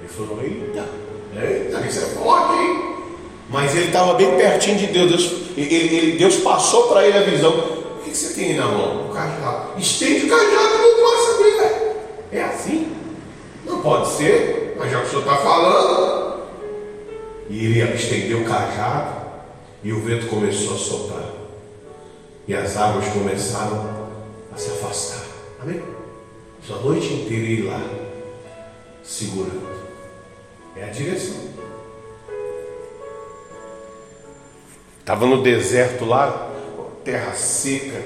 Ele 0.00 0.08
falou: 0.08 0.38
Eita, 0.40 0.88
eita, 1.34 1.86
isso 1.86 1.98
é 1.98 2.06
forte, 2.22 2.54
hein? 2.54 2.94
Mas 3.48 3.74
ele 3.74 3.86
estava 3.86 4.14
bem 4.14 4.36
pertinho 4.36 4.78
de 4.78 4.86
Deus. 4.86 5.10
Deus, 5.10 5.32
ele, 5.56 5.74
ele, 5.74 6.18
Deus 6.18 6.36
passou 6.36 6.84
para 6.84 7.04
ele 7.04 7.18
a 7.18 7.22
visão 7.22 7.52
que 8.04 8.16
você 8.16 8.34
tem 8.34 8.52
aí 8.52 8.56
na 8.56 8.66
mão? 8.66 9.10
O 9.10 9.12
cajado. 9.12 9.76
Estende 9.76 10.26
o 10.26 10.28
cajado 10.28 10.74
e 10.74 10.78
não 10.78 11.04
posso 11.04 11.30
abrir, 11.34 11.50
velho. 11.58 11.96
É 12.30 12.42
assim? 12.44 12.92
Não 13.66 13.80
pode 13.80 14.08
ser, 14.08 14.76
mas 14.78 14.92
já 14.92 15.00
que 15.00 15.06
o 15.06 15.10
senhor 15.10 15.22
está 15.22 15.36
falando. 15.36 16.29
E 17.50 17.66
ele 17.66 17.94
estendeu 17.94 18.42
o 18.42 18.44
cajado 18.44 19.22
e 19.82 19.92
o 19.92 20.00
vento 20.00 20.28
começou 20.28 20.72
a 20.72 20.78
soprar. 20.78 21.30
E 22.46 22.54
as 22.54 22.76
águas 22.76 23.08
começaram 23.08 24.08
a 24.52 24.56
se 24.56 24.70
afastar. 24.70 25.26
Amém? 25.60 25.82
Só 26.64 26.76
a 26.76 26.78
noite 26.78 27.12
inteira 27.12 27.44
ir 27.44 27.62
lá, 27.62 27.82
segurando. 29.02 29.68
É 30.76 30.84
a 30.84 30.88
direção. 30.90 31.50
Estava 35.00 35.26
no 35.26 35.42
deserto 35.42 36.04
lá, 36.04 36.52
terra 37.04 37.32
seca. 37.32 38.00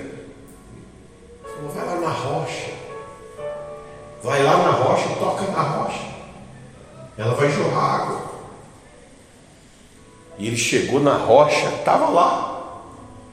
vai 1.75 1.85
lá 1.85 2.01
na 2.01 2.09
rocha. 2.09 2.73
Vai 4.23 4.43
lá 4.43 4.57
na 4.57 4.71
rocha 4.71 5.17
toca 5.19 5.43
na 5.51 5.61
rocha. 5.61 6.15
Ela 7.19 7.35
vai 7.35 7.51
jorrar 7.51 8.01
água. 8.01 8.13
E 10.38 10.47
ele 10.49 10.57
chegou 10.57 11.01
na 11.01 11.16
rocha, 11.16 11.66
estava 11.68 12.09
lá. 12.09 12.55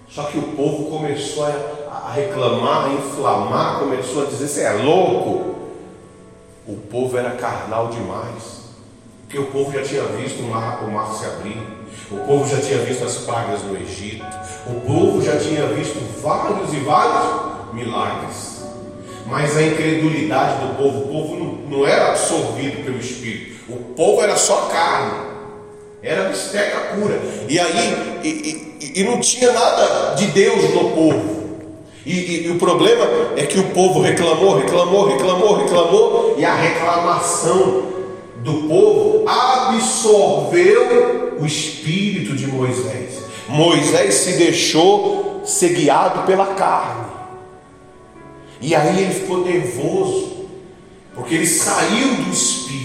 Só 0.10 0.24
que 0.24 0.38
o 0.38 0.44
povo 0.44 0.90
começou 0.90 1.46
a, 1.46 2.08
a 2.08 2.12
reclamar, 2.12 2.86
a 2.86 2.94
inflamar, 2.94 3.80
começou 3.80 4.24
a 4.24 4.26
dizer: 4.26 4.48
Você 4.48 4.62
é 4.62 4.74
louco? 4.74 5.56
O 6.68 6.76
povo 6.76 7.18
era 7.18 7.32
carnal 7.32 7.88
demais. 7.88 8.62
Porque 9.22 9.40
o 9.40 9.46
povo 9.48 9.72
já 9.72 9.82
tinha 9.82 10.04
visto 10.04 10.42
o 10.42 10.48
mar, 10.50 10.84
o 10.84 10.92
mar 10.92 11.14
se 11.14 11.26
abrir. 11.26 11.58
O 12.12 12.18
povo 12.28 12.48
já 12.48 12.62
tinha 12.62 12.80
visto 12.80 13.06
as 13.06 13.20
pragas 13.20 13.64
no 13.64 13.78
Egito. 13.78 14.26
O 14.68 14.82
povo 14.82 15.22
já 15.22 15.38
tinha 15.40 15.68
visto 15.68 15.98
vários 16.22 16.74
e 16.74 16.78
vários 16.82 17.74
milagres. 17.74 18.66
Mas 19.26 19.56
a 19.56 19.64
incredulidade 19.64 20.66
do 20.66 20.76
povo, 20.76 21.00
o 21.00 21.08
povo 21.08 21.36
não, 21.38 21.78
não 21.78 21.88
era 21.88 22.10
absorvido 22.10 22.84
pelo 22.84 22.98
Espírito. 22.98 23.72
O 23.72 23.78
povo 23.96 24.22
era 24.22 24.36
só 24.36 24.68
carne. 24.68 25.31
Era 26.04 26.30
bisteca 26.30 26.96
pura. 26.96 27.20
E 27.48 27.60
aí, 27.60 28.20
e, 28.24 28.28
e, 28.28 29.02
e, 29.02 29.04
não 29.04 29.20
tinha 29.20 29.52
nada 29.52 30.16
de 30.16 30.28
Deus 30.28 30.74
no 30.74 30.90
povo. 30.92 31.42
E, 32.04 32.48
e, 32.48 32.50
o 32.50 32.58
problema 32.58 33.06
é 33.38 33.46
que 33.46 33.60
o 33.60 33.70
povo 33.70 34.02
reclamou, 34.02 34.58
reclamou, 34.58 35.08
reclamou, 35.08 35.58
reclamou, 35.58 36.36
e 36.40 36.44
a 36.44 36.56
reclamação 36.56 37.84
do 38.38 38.68
povo 38.68 39.26
absorveu 39.28 41.38
o 41.40 41.46
espírito 41.46 42.36
de 42.36 42.48
Moisés. 42.48 43.22
Moisés 43.48 44.16
se 44.16 44.34
deixou 44.34 45.42
ser 45.46 45.70
guiado 45.70 46.26
pela 46.26 46.48
carne. 46.56 47.12
E 48.60 48.74
aí 48.74 49.04
ele 49.04 49.14
ficou 49.14 49.44
nervoso, 49.44 50.48
porque 51.14 51.36
ele 51.36 51.48
saiu 51.48 52.16
do 52.16 52.32
espírito. 52.32 52.81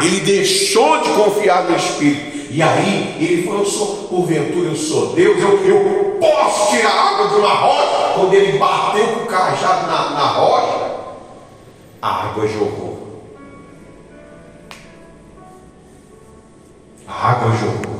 Ele 0.00 0.20
deixou 0.20 1.00
de 1.02 1.10
confiar 1.10 1.64
no 1.64 1.76
espírito. 1.76 2.38
E 2.50 2.62
aí 2.62 3.16
ele 3.20 3.42
falou: 3.44 3.60
Eu 3.60 3.66
sou, 3.66 3.96
porventura, 4.08 4.68
eu 4.68 4.76
sou 4.76 5.12
Deus, 5.14 5.38
eu, 5.38 5.64
eu 5.64 6.18
posso 6.20 6.70
tirar 6.70 6.90
água 6.90 7.28
de 7.28 7.34
uma 7.34 7.52
rocha. 7.52 8.14
Quando 8.14 8.34
ele 8.34 8.58
bateu 8.58 9.06
com 9.08 9.24
o 9.24 9.26
cajado 9.26 9.86
na, 9.86 10.10
na 10.10 10.26
rocha, 10.28 10.98
a 12.00 12.24
água 12.26 12.46
jorrou. 12.46 13.22
A 17.06 17.30
água 17.30 17.52
jorrou. 17.56 17.98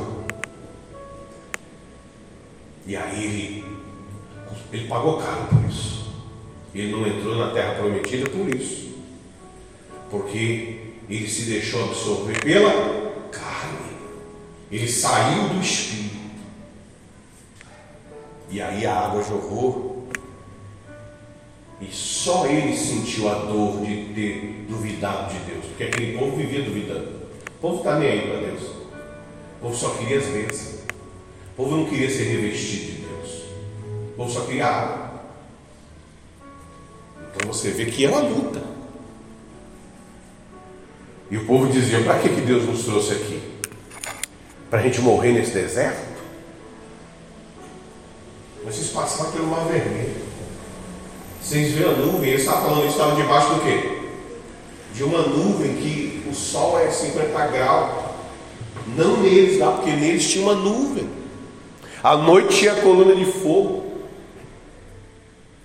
E 2.85 2.95
aí 2.95 3.23
ele, 3.23 3.65
ele 4.71 4.87
pagou 4.87 5.17
caro 5.17 5.47
por 5.49 5.69
isso. 5.69 6.09
Ele 6.73 6.91
não 6.91 7.05
entrou 7.05 7.35
na 7.35 7.51
terra 7.51 7.75
prometida 7.75 8.29
por 8.29 8.49
isso. 8.53 8.89
Porque 10.09 10.88
ele 11.09 11.27
se 11.27 11.41
deixou 11.43 11.85
absorver 11.85 12.39
pela 12.39 12.71
carne. 13.31 13.97
Ele 14.71 14.87
saiu 14.87 15.49
do 15.49 15.59
espírito. 15.59 16.19
E 18.51 18.61
aí 18.61 18.85
a 18.85 18.95
água 18.95 19.23
jorrou. 19.23 20.07
E 21.81 21.87
só 21.91 22.45
ele 22.45 22.75
sentiu 22.77 23.29
a 23.29 23.35
dor 23.45 23.83
de 23.83 24.13
ter 24.13 24.65
duvidado 24.69 25.33
de 25.33 25.39
Deus. 25.51 25.65
Porque 25.65 25.83
aquele 25.85 26.17
povo 26.17 26.35
vivia 26.35 26.61
duvidando. 26.61 27.09
O 27.47 27.61
povo 27.61 27.77
está 27.77 27.97
nem 27.97 28.09
aí 28.09 28.21
para 28.27 28.39
Deus. 28.41 28.63
O 28.63 29.61
povo 29.61 29.75
só 29.75 29.89
queria 29.95 30.19
as 30.19 30.25
bênçãos. 30.25 30.79
O 31.53 31.55
povo 31.55 31.77
não 31.77 31.85
queria 31.85 32.09
ser 32.09 32.25
revestido 32.25 32.91
de 32.91 33.01
Deus. 33.01 33.43
O 34.13 34.17
povo 34.17 34.31
só 34.31 34.41
queria 34.41 34.67
água. 34.67 35.09
Então 37.33 37.51
você 37.51 37.71
vê 37.71 37.85
que 37.85 38.05
é 38.05 38.09
uma 38.09 38.21
luta. 38.21 38.78
E 41.31 41.37
o 41.37 41.45
povo 41.45 41.67
dizia: 41.67 42.03
para 42.03 42.19
que, 42.19 42.29
que 42.29 42.41
Deus 42.41 42.65
nos 42.65 42.83
trouxe 42.83 43.13
aqui? 43.13 43.41
Para 44.69 44.79
a 44.79 44.81
gente 44.81 45.01
morrer 45.01 45.33
nesse 45.33 45.51
deserto? 45.51 46.09
Vocês 48.65 48.89
passaram 48.89 49.31
pelo 49.31 49.47
Mar 49.47 49.65
Vermelho. 49.65 50.15
Vocês 51.41 51.71
viram 51.71 51.91
a 51.91 51.95
nuvem, 51.95 52.29
ele 52.29 52.41
estava 52.41 52.61
falando, 52.61 52.81
eles 52.81 52.91
estavam 52.91 53.15
debaixo 53.15 53.53
do 53.55 53.61
quê? 53.61 53.99
De 54.93 55.03
uma 55.03 55.21
nuvem 55.21 55.75
que 55.75 56.23
o 56.29 56.33
sol 56.33 56.79
é 56.79 56.91
50 56.91 57.47
graus. 57.47 57.91
Não 58.95 59.17
neles 59.17 59.59
lá, 59.59 59.71
porque 59.71 59.91
neles 59.91 60.29
tinha 60.29 60.43
uma 60.43 60.53
nuvem. 60.53 61.09
À 62.03 62.15
noite 62.15 62.59
tinha 62.59 62.73
a 62.73 62.81
coluna 62.81 63.15
de 63.15 63.25
fogo. 63.25 63.85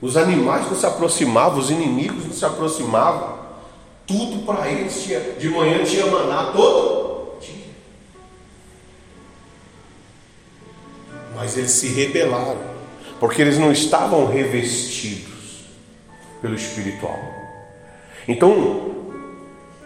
Os 0.00 0.16
animais 0.16 0.66
não 0.66 0.77
se 0.77 0.87
aproximavam, 0.87 1.59
os 1.59 1.70
inimigos 1.70 2.24
não 2.24 2.33
se 2.33 2.44
aproximavam. 2.44 3.34
Tudo 4.06 4.44
para 4.44 4.70
eles 4.70 5.02
tinha. 5.02 5.20
De 5.20 5.48
manhã 5.48 5.82
tinha 5.84 6.06
maná 6.06 6.52
todo 6.52 7.38
dia. 7.40 7.66
Mas 11.34 11.56
eles 11.56 11.70
se 11.70 11.88
rebelaram, 11.88 12.60
porque 13.18 13.42
eles 13.42 13.58
não 13.58 13.72
estavam 13.72 14.26
revestidos 14.26 15.64
pelo 16.40 16.54
espiritual. 16.54 17.18
Então, 18.28 18.94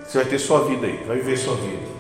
você 0.05 0.19
vai 0.19 0.27
ter 0.27 0.39
sua 0.39 0.65
vida 0.65 0.87
aí, 0.87 1.05
vai 1.07 1.17
viver 1.19 1.37
sua 1.37 1.55
vida. 1.57 1.99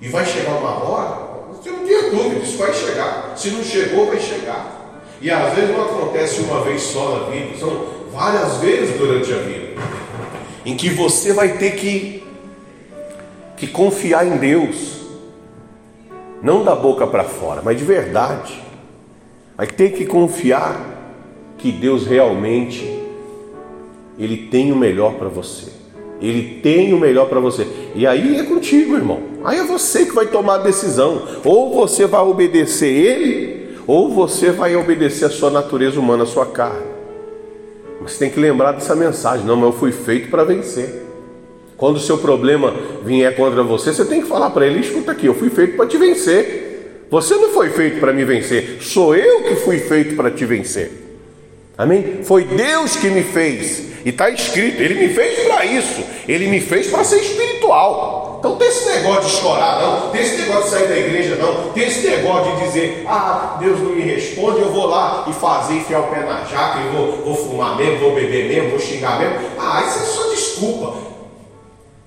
E 0.00 0.08
vai 0.08 0.24
chegar 0.24 0.52
uma 0.52 0.84
hora, 0.84 1.32
você 1.48 1.70
não 1.70 1.86
tem 1.86 2.10
dúvida, 2.10 2.44
isso 2.44 2.58
vai 2.58 2.72
chegar. 2.72 3.34
Se 3.36 3.50
não 3.50 3.62
chegou, 3.62 4.06
vai 4.06 4.18
chegar. 4.18 4.82
E 5.20 5.30
às 5.30 5.54
vezes 5.54 5.70
não 5.70 5.84
acontece 5.84 6.40
uma 6.40 6.62
vez 6.64 6.82
só 6.82 7.18
na 7.18 7.30
vida, 7.30 7.56
são 7.56 7.86
várias 8.10 8.56
vezes 8.56 8.98
durante 8.98 9.32
a 9.32 9.36
vida, 9.36 9.61
em 10.64 10.76
que 10.76 10.88
você 10.90 11.32
vai 11.32 11.58
ter 11.58 11.72
que, 11.72 12.22
que 13.56 13.66
confiar 13.66 14.26
em 14.26 14.36
Deus, 14.36 15.00
não 16.42 16.64
da 16.64 16.74
boca 16.74 17.06
para 17.06 17.24
fora, 17.24 17.62
mas 17.64 17.78
de 17.78 17.84
verdade. 17.84 18.60
Vai 19.56 19.66
ter 19.66 19.92
que 19.92 20.06
confiar 20.06 20.92
que 21.58 21.70
Deus 21.70 22.06
realmente 22.06 23.00
ele 24.18 24.48
tem 24.48 24.72
o 24.72 24.76
melhor 24.76 25.14
para 25.14 25.28
você. 25.28 25.70
Ele 26.20 26.60
tem 26.60 26.92
o 26.92 26.98
melhor 26.98 27.28
para 27.28 27.40
você. 27.40 27.66
E 27.94 28.06
aí 28.06 28.38
é 28.38 28.44
contigo, 28.44 28.94
irmão. 28.94 29.20
Aí 29.44 29.58
é 29.58 29.64
você 29.64 30.04
que 30.04 30.14
vai 30.14 30.26
tomar 30.26 30.56
a 30.56 30.58
decisão. 30.58 31.22
Ou 31.44 31.74
você 31.74 32.06
vai 32.06 32.20
obedecer 32.22 32.88
ele, 32.88 33.76
ou 33.86 34.08
você 34.08 34.50
vai 34.50 34.76
obedecer 34.76 35.24
a 35.24 35.30
sua 35.30 35.50
natureza 35.50 35.98
humana, 35.98 36.22
a 36.22 36.26
sua 36.26 36.46
carne. 36.46 36.91
Você 38.06 38.18
tem 38.18 38.30
que 38.30 38.40
lembrar 38.40 38.72
dessa 38.72 38.94
mensagem. 38.94 39.46
Não, 39.46 39.56
mas 39.56 39.66
eu 39.66 39.72
fui 39.72 39.92
feito 39.92 40.30
para 40.30 40.44
vencer. 40.44 41.02
Quando 41.76 41.96
o 41.96 42.00
seu 42.00 42.18
problema 42.18 42.74
vier 43.04 43.34
contra 43.34 43.62
você, 43.62 43.92
você 43.92 44.04
tem 44.04 44.22
que 44.22 44.28
falar 44.28 44.50
para 44.50 44.66
ele: 44.66 44.80
escuta 44.80 45.12
aqui, 45.12 45.26
eu 45.26 45.34
fui 45.34 45.50
feito 45.50 45.76
para 45.76 45.86
te 45.86 45.96
vencer. 45.96 47.06
Você 47.10 47.34
não 47.34 47.50
foi 47.50 47.68
feito 47.68 48.00
para 48.00 48.10
me 48.10 48.24
vencer, 48.24 48.78
sou 48.80 49.14
eu 49.14 49.42
que 49.42 49.56
fui 49.56 49.78
feito 49.78 50.16
para 50.16 50.30
te 50.30 50.46
vencer. 50.46 50.90
Amém? 51.76 52.20
Foi 52.22 52.44
Deus 52.44 52.96
que 52.96 53.08
me 53.08 53.22
fez. 53.22 53.92
E 54.04 54.08
está 54.10 54.28
escrito, 54.30 54.80
Ele 54.82 54.94
me 54.94 55.14
fez 55.14 55.46
para 55.46 55.64
isso. 55.64 56.04
Ele 56.28 56.48
me 56.48 56.60
fez 56.60 56.88
para 56.88 57.04
ser 57.04 57.20
espiritual. 57.20 58.36
Então 58.40 58.56
tem 58.56 58.68
esse 58.68 58.90
negócio 58.90 59.30
de 59.30 59.36
chorar, 59.36 59.80
não. 59.80 60.10
Tem 60.10 60.20
esse 60.20 60.36
negócio 60.42 60.64
de 60.64 60.70
sair 60.70 60.88
da 60.88 60.96
igreja, 60.98 61.36
não. 61.36 61.72
Tem 61.72 61.84
esse 61.84 62.08
negócio 62.08 62.56
de 62.56 62.64
dizer, 62.64 63.04
ah, 63.08 63.56
Deus 63.60 63.78
não 63.78 63.90
me 63.90 64.02
responde, 64.02 64.60
eu 64.60 64.72
vou 64.72 64.86
lá 64.86 65.24
e 65.28 65.32
fazer, 65.32 65.74
enfiar 65.74 66.00
o 66.00 66.08
pé 66.08 66.20
na 66.20 66.44
jaca, 66.44 66.80
e 66.80 66.96
vou, 66.96 67.22
vou 67.24 67.34
fumar 67.36 67.76
mesmo, 67.76 68.00
vou 68.00 68.14
beber 68.14 68.48
mesmo, 68.48 68.70
vou 68.70 68.80
xingar 68.80 69.20
mesmo. 69.20 69.36
Ah, 69.58 69.84
isso 69.86 69.98
é 69.98 70.02
só 70.02 70.30
desculpa. 70.30 70.96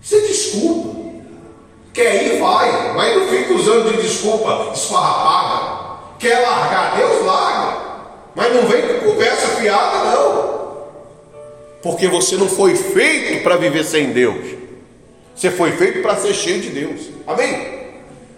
Isso 0.01 0.15
é 0.15 0.19
desculpa. 0.19 1.05
Quer 1.93 2.23
ir, 2.23 2.39
vai. 2.39 2.93
Mas 2.93 3.15
não 3.15 3.27
fica 3.29 3.53
usando 3.53 3.95
de 3.95 4.01
desculpa 4.01 4.71
esfarrapada. 4.73 5.85
Quer 6.19 6.39
largar, 6.39 6.97
Deus 6.97 7.25
larga. 7.25 7.84
Mas 8.35 8.53
não 8.53 8.67
vem 8.67 8.81
com 8.81 9.11
conversa 9.11 9.47
fiada, 9.55 10.11
não. 10.11 10.55
Porque 11.81 12.07
você 12.07 12.35
não 12.35 12.49
foi 12.49 12.75
feito 12.75 13.43
para 13.43 13.55
viver 13.57 13.83
sem 13.83 14.11
Deus. 14.11 14.55
Você 15.35 15.51
foi 15.51 15.71
feito 15.71 16.01
para 16.01 16.15
ser 16.15 16.33
cheio 16.33 16.59
de 16.59 16.69
Deus. 16.69 17.09
Amém? 17.25 17.75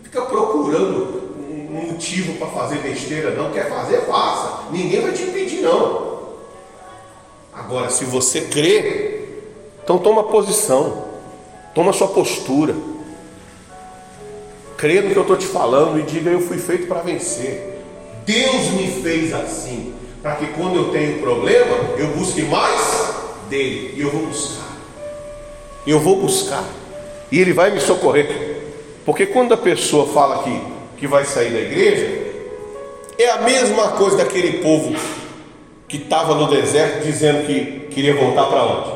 Fica 0.03 0.21
procurando 0.21 1.33
um 1.49 1.91
motivo 1.91 2.33
para 2.33 2.47
fazer 2.47 2.77
besteira, 2.79 3.31
não. 3.31 3.51
Quer 3.51 3.69
fazer, 3.69 4.01
faça. 4.01 4.71
Ninguém 4.71 5.01
vai 5.01 5.11
te 5.11 5.23
impedir, 5.23 5.61
não. 5.61 6.17
Agora, 7.53 7.89
se 7.89 8.05
você 8.05 8.41
crê, 8.41 9.21
então 9.83 9.97
toma 9.97 10.23
posição. 10.25 11.05
Toma 11.73 11.93
sua 11.93 12.07
postura. 12.07 12.75
Crê 14.77 15.01
no 15.01 15.09
que 15.09 15.15
eu 15.15 15.21
estou 15.21 15.37
te 15.37 15.45
falando 15.45 15.99
e 15.99 16.03
diga: 16.03 16.29
Eu 16.29 16.41
fui 16.41 16.57
feito 16.57 16.87
para 16.87 17.01
vencer. 17.01 17.76
Deus 18.27 18.71
me 18.71 19.01
fez 19.01 19.33
assim, 19.33 19.93
para 20.21 20.35
que 20.35 20.47
quando 20.47 20.75
eu 20.75 20.91
tenho 20.91 21.19
problema, 21.19 21.77
eu 21.97 22.07
busque 22.07 22.41
mais 22.41 23.13
dele. 23.49 23.93
E 23.95 24.01
eu 24.01 24.11
vou 24.11 24.25
buscar. 24.25 24.77
Eu 25.87 25.99
vou 26.01 26.17
buscar. 26.17 26.65
E 27.31 27.39
ele 27.39 27.53
vai 27.53 27.71
me 27.71 27.79
socorrer. 27.79 28.57
Porque 29.05 29.27
quando 29.27 29.53
a 29.53 29.57
pessoa 29.57 30.07
fala 30.07 30.43
que, 30.43 30.61
que 30.97 31.07
vai 31.07 31.23
sair 31.23 31.51
da 31.51 31.59
igreja, 31.59 32.27
é 33.17 33.29
a 33.29 33.41
mesma 33.43 33.91
coisa 33.93 34.17
daquele 34.17 34.61
povo 34.61 34.93
que 35.87 35.95
estava 35.95 36.35
no 36.35 36.49
deserto 36.49 37.05
dizendo 37.05 37.47
que 37.47 37.87
queria 37.91 38.13
voltar 38.13 38.47
para 38.47 38.63
onde? 38.65 38.91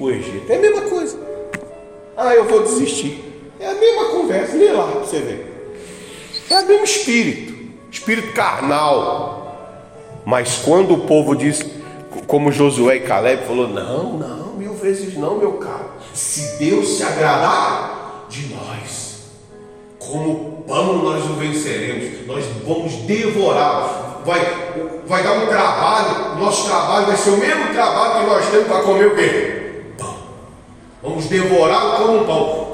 O 0.00 0.10
Egito. 0.10 0.50
É 0.50 0.56
a 0.56 0.58
mesma 0.58 0.80
coisa. 0.80 1.18
Ah, 2.16 2.34
eu 2.34 2.46
vou 2.46 2.62
desistir. 2.62 3.22
É 3.60 3.66
a 3.66 3.74
mesma 3.74 4.06
conversa. 4.06 4.56
Lê 4.56 4.72
lá 4.72 4.86
para 4.86 5.00
você 5.00 5.18
ver. 5.18 5.74
É 6.48 6.58
o 6.58 6.66
mesmo 6.66 6.84
espírito 6.84 7.51
espírito 7.92 8.32
carnal. 8.32 9.40
Mas 10.24 10.56
quando 10.64 10.94
o 10.94 11.00
povo 11.00 11.36
diz, 11.36 11.64
como 12.26 12.50
Josué 12.50 12.96
e 12.96 13.00
Caleb 13.00 13.44
falou: 13.46 13.68
Não, 13.68 14.14
não, 14.14 14.54
mil 14.54 14.74
vezes 14.74 15.16
não, 15.16 15.36
meu 15.36 15.52
caro. 15.54 15.92
Se 16.14 16.58
Deus 16.58 16.96
se 16.96 17.04
agradar 17.04 18.26
de 18.28 18.54
nós, 18.54 19.24
como 19.98 20.64
pão 20.66 21.02
nós 21.02 21.24
o 21.24 21.34
venceremos, 21.34 22.26
nós 22.26 22.44
vamos 22.66 22.94
devorar. 23.02 24.10
Vai, 24.24 24.40
vai 25.04 25.22
dar 25.24 25.32
um 25.32 25.46
trabalho, 25.46 26.38
nosso 26.38 26.68
trabalho 26.68 27.06
vai 27.06 27.16
ser 27.16 27.30
o 27.30 27.38
mesmo 27.38 27.72
trabalho 27.72 28.20
que 28.20 28.30
nós 28.30 28.48
temos 28.50 28.68
para 28.68 28.82
comer 28.82 29.06
o 29.08 29.16
quê? 29.16 29.82
Pão. 29.98 30.14
Vamos 31.02 31.26
devorar 31.26 31.96
como 31.96 32.20
um 32.20 32.24
pão 32.24 32.71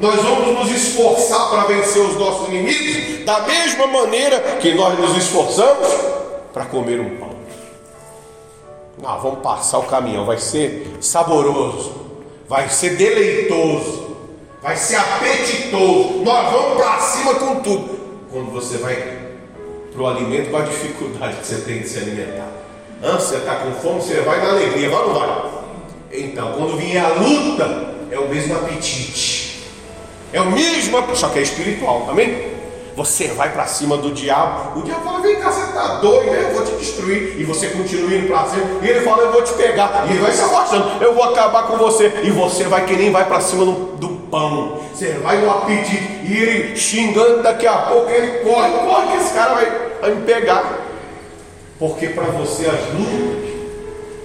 nós 0.00 0.16
vamos 0.16 0.58
nos 0.58 0.70
esforçar 0.70 1.50
para 1.50 1.64
vencer 1.64 2.00
os 2.02 2.16
nossos 2.16 2.48
inimigos 2.48 3.24
da 3.24 3.40
mesma 3.40 3.86
maneira 3.86 4.40
que 4.60 4.72
nós 4.74 4.98
nos 4.98 5.16
esforçamos 5.16 5.88
para 6.52 6.64
comer 6.64 6.98
um 7.00 7.16
pão. 7.18 7.30
Ah, 9.04 9.16
vamos 9.16 9.40
passar 9.40 9.78
o 9.78 9.84
caminhão, 9.84 10.24
vai 10.24 10.38
ser 10.38 10.96
saboroso, 11.00 11.92
vai 12.48 12.68
ser 12.68 12.96
deleitoso, 12.96 14.16
vai 14.62 14.76
ser 14.76 14.96
apetitoso. 14.96 16.22
Nós 16.22 16.50
vamos 16.50 16.76
para 16.76 16.98
cima 17.00 17.34
com 17.34 17.56
tudo. 17.56 18.00
Quando 18.30 18.52
você 18.52 18.78
vai 18.78 19.20
para 19.92 20.02
o 20.02 20.06
alimento, 20.06 20.50
qual 20.50 20.62
a 20.62 20.66
dificuldade 20.66 21.36
que 21.38 21.46
você 21.46 21.60
tem 21.62 21.80
de 21.80 21.88
se 21.88 21.98
alimentar? 21.98 22.48
Antes 23.02 23.26
você 23.26 23.36
está 23.36 23.56
com 23.56 23.72
fome, 23.72 24.00
você 24.00 24.20
vai 24.20 24.40
na 24.42 24.50
alegria, 24.50 24.88
vai 24.88 25.00
ou 25.00 25.08
não 25.08 25.20
vai? 25.20 25.50
Então, 26.12 26.52
quando 26.52 26.76
vier 26.76 27.04
a 27.04 27.08
luta, 27.08 27.94
é 28.10 28.18
o 28.18 28.28
mesmo 28.28 28.54
apetite. 28.54 29.39
É 30.32 30.40
o 30.40 30.50
mesmo, 30.50 31.16
só 31.16 31.28
que 31.28 31.38
é 31.38 31.42
espiritual, 31.42 32.06
amém? 32.08 32.60
Você 32.96 33.28
vai 33.28 33.50
para 33.50 33.66
cima 33.66 33.96
do 33.96 34.12
diabo, 34.12 34.78
o 34.78 34.82
diabo 34.82 35.04
fala: 35.04 35.20
Vem 35.20 35.36
cá, 35.36 35.50
você 35.50 35.70
está 35.70 35.94
doido, 36.00 36.34
eu 36.34 36.52
vou 36.52 36.64
te 36.64 36.72
destruir. 36.72 37.40
E 37.40 37.44
você 37.44 37.68
continua 37.68 38.12
indo 38.12 38.28
para 38.28 38.46
cima, 38.46 38.64
e 38.82 38.88
ele 38.88 39.00
fala: 39.00 39.22
Eu 39.22 39.32
vou 39.32 39.42
te 39.42 39.52
pegar. 39.54 40.04
E 40.06 40.10
ele 40.10 40.20
vai 40.20 40.32
se 40.32 40.42
afastando, 40.42 41.02
eu 41.02 41.14
vou 41.14 41.24
acabar 41.24 41.66
com 41.66 41.76
você. 41.76 42.12
E 42.22 42.30
você 42.30 42.64
vai 42.64 42.84
que 42.84 42.94
nem 42.94 43.10
vai 43.10 43.24
para 43.24 43.40
cima 43.40 43.64
do, 43.64 43.72
do, 43.96 44.08
pão, 44.30 44.80
você 44.92 45.12
vai 45.22 45.38
no 45.38 45.50
apetite, 45.50 46.20
e 46.24 46.36
ele 46.36 46.76
xingando, 46.76 47.42
daqui 47.42 47.66
a 47.66 47.76
pouco 47.78 48.10
ele 48.10 48.44
corre, 48.44 48.70
corre, 48.70 49.08
que 49.08 49.16
esse 49.24 49.34
cara 49.34 49.54
vai, 49.54 49.72
vai 50.00 50.14
me 50.14 50.22
pegar. 50.22 50.80
Porque 51.78 52.08
para 52.08 52.24
você 52.24 52.66
as 52.66 52.98
lutas 52.98 53.50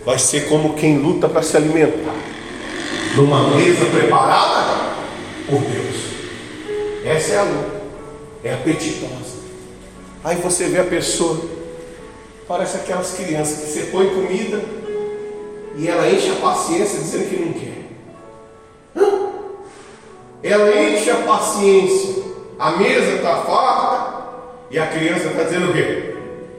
vai 0.05 0.19
ser 0.19 0.49
como 0.49 0.73
quem 0.73 0.97
luta 0.97 1.27
para 1.27 1.41
se 1.41 1.55
alimentar, 1.55 2.13
numa 3.15 3.55
mesa 3.55 3.85
preparada 3.85 4.64
por 5.47 5.59
Deus. 5.61 6.15
Essa 7.05 7.33
é 7.33 7.37
a 7.37 7.43
luta, 7.43 7.81
é 8.43 8.53
apetitosa. 8.53 9.35
Aí 10.23 10.37
você 10.37 10.65
vê 10.65 10.79
a 10.79 10.83
pessoa, 10.83 11.39
parece 12.47 12.77
aquelas 12.77 13.13
crianças 13.13 13.59
que 13.59 13.71
você 13.71 13.91
põe 13.91 14.09
comida 14.09 14.61
e 15.77 15.87
ela 15.87 16.09
enche 16.09 16.31
a 16.31 16.35
paciência 16.35 16.99
dizendo 16.99 17.29
que 17.29 17.35
não 17.35 17.53
quer. 17.53 17.75
Ela 20.41 20.83
enche 20.83 21.09
a 21.09 21.17
paciência, 21.17 22.23
a 22.57 22.71
mesa 22.71 23.15
está 23.15 23.41
farta 23.43 24.25
e 24.71 24.79
a 24.79 24.87
criança 24.87 25.27
está 25.27 25.43
dizendo 25.43 25.69
o 25.69 25.73
quê? 25.73 26.15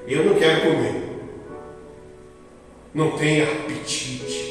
Eu 0.07 0.25
não 0.25 0.35
quero 0.35 0.61
comer. 0.63 1.03
Não 2.95 3.13
tem 3.13 3.43
apetite. 3.43 4.46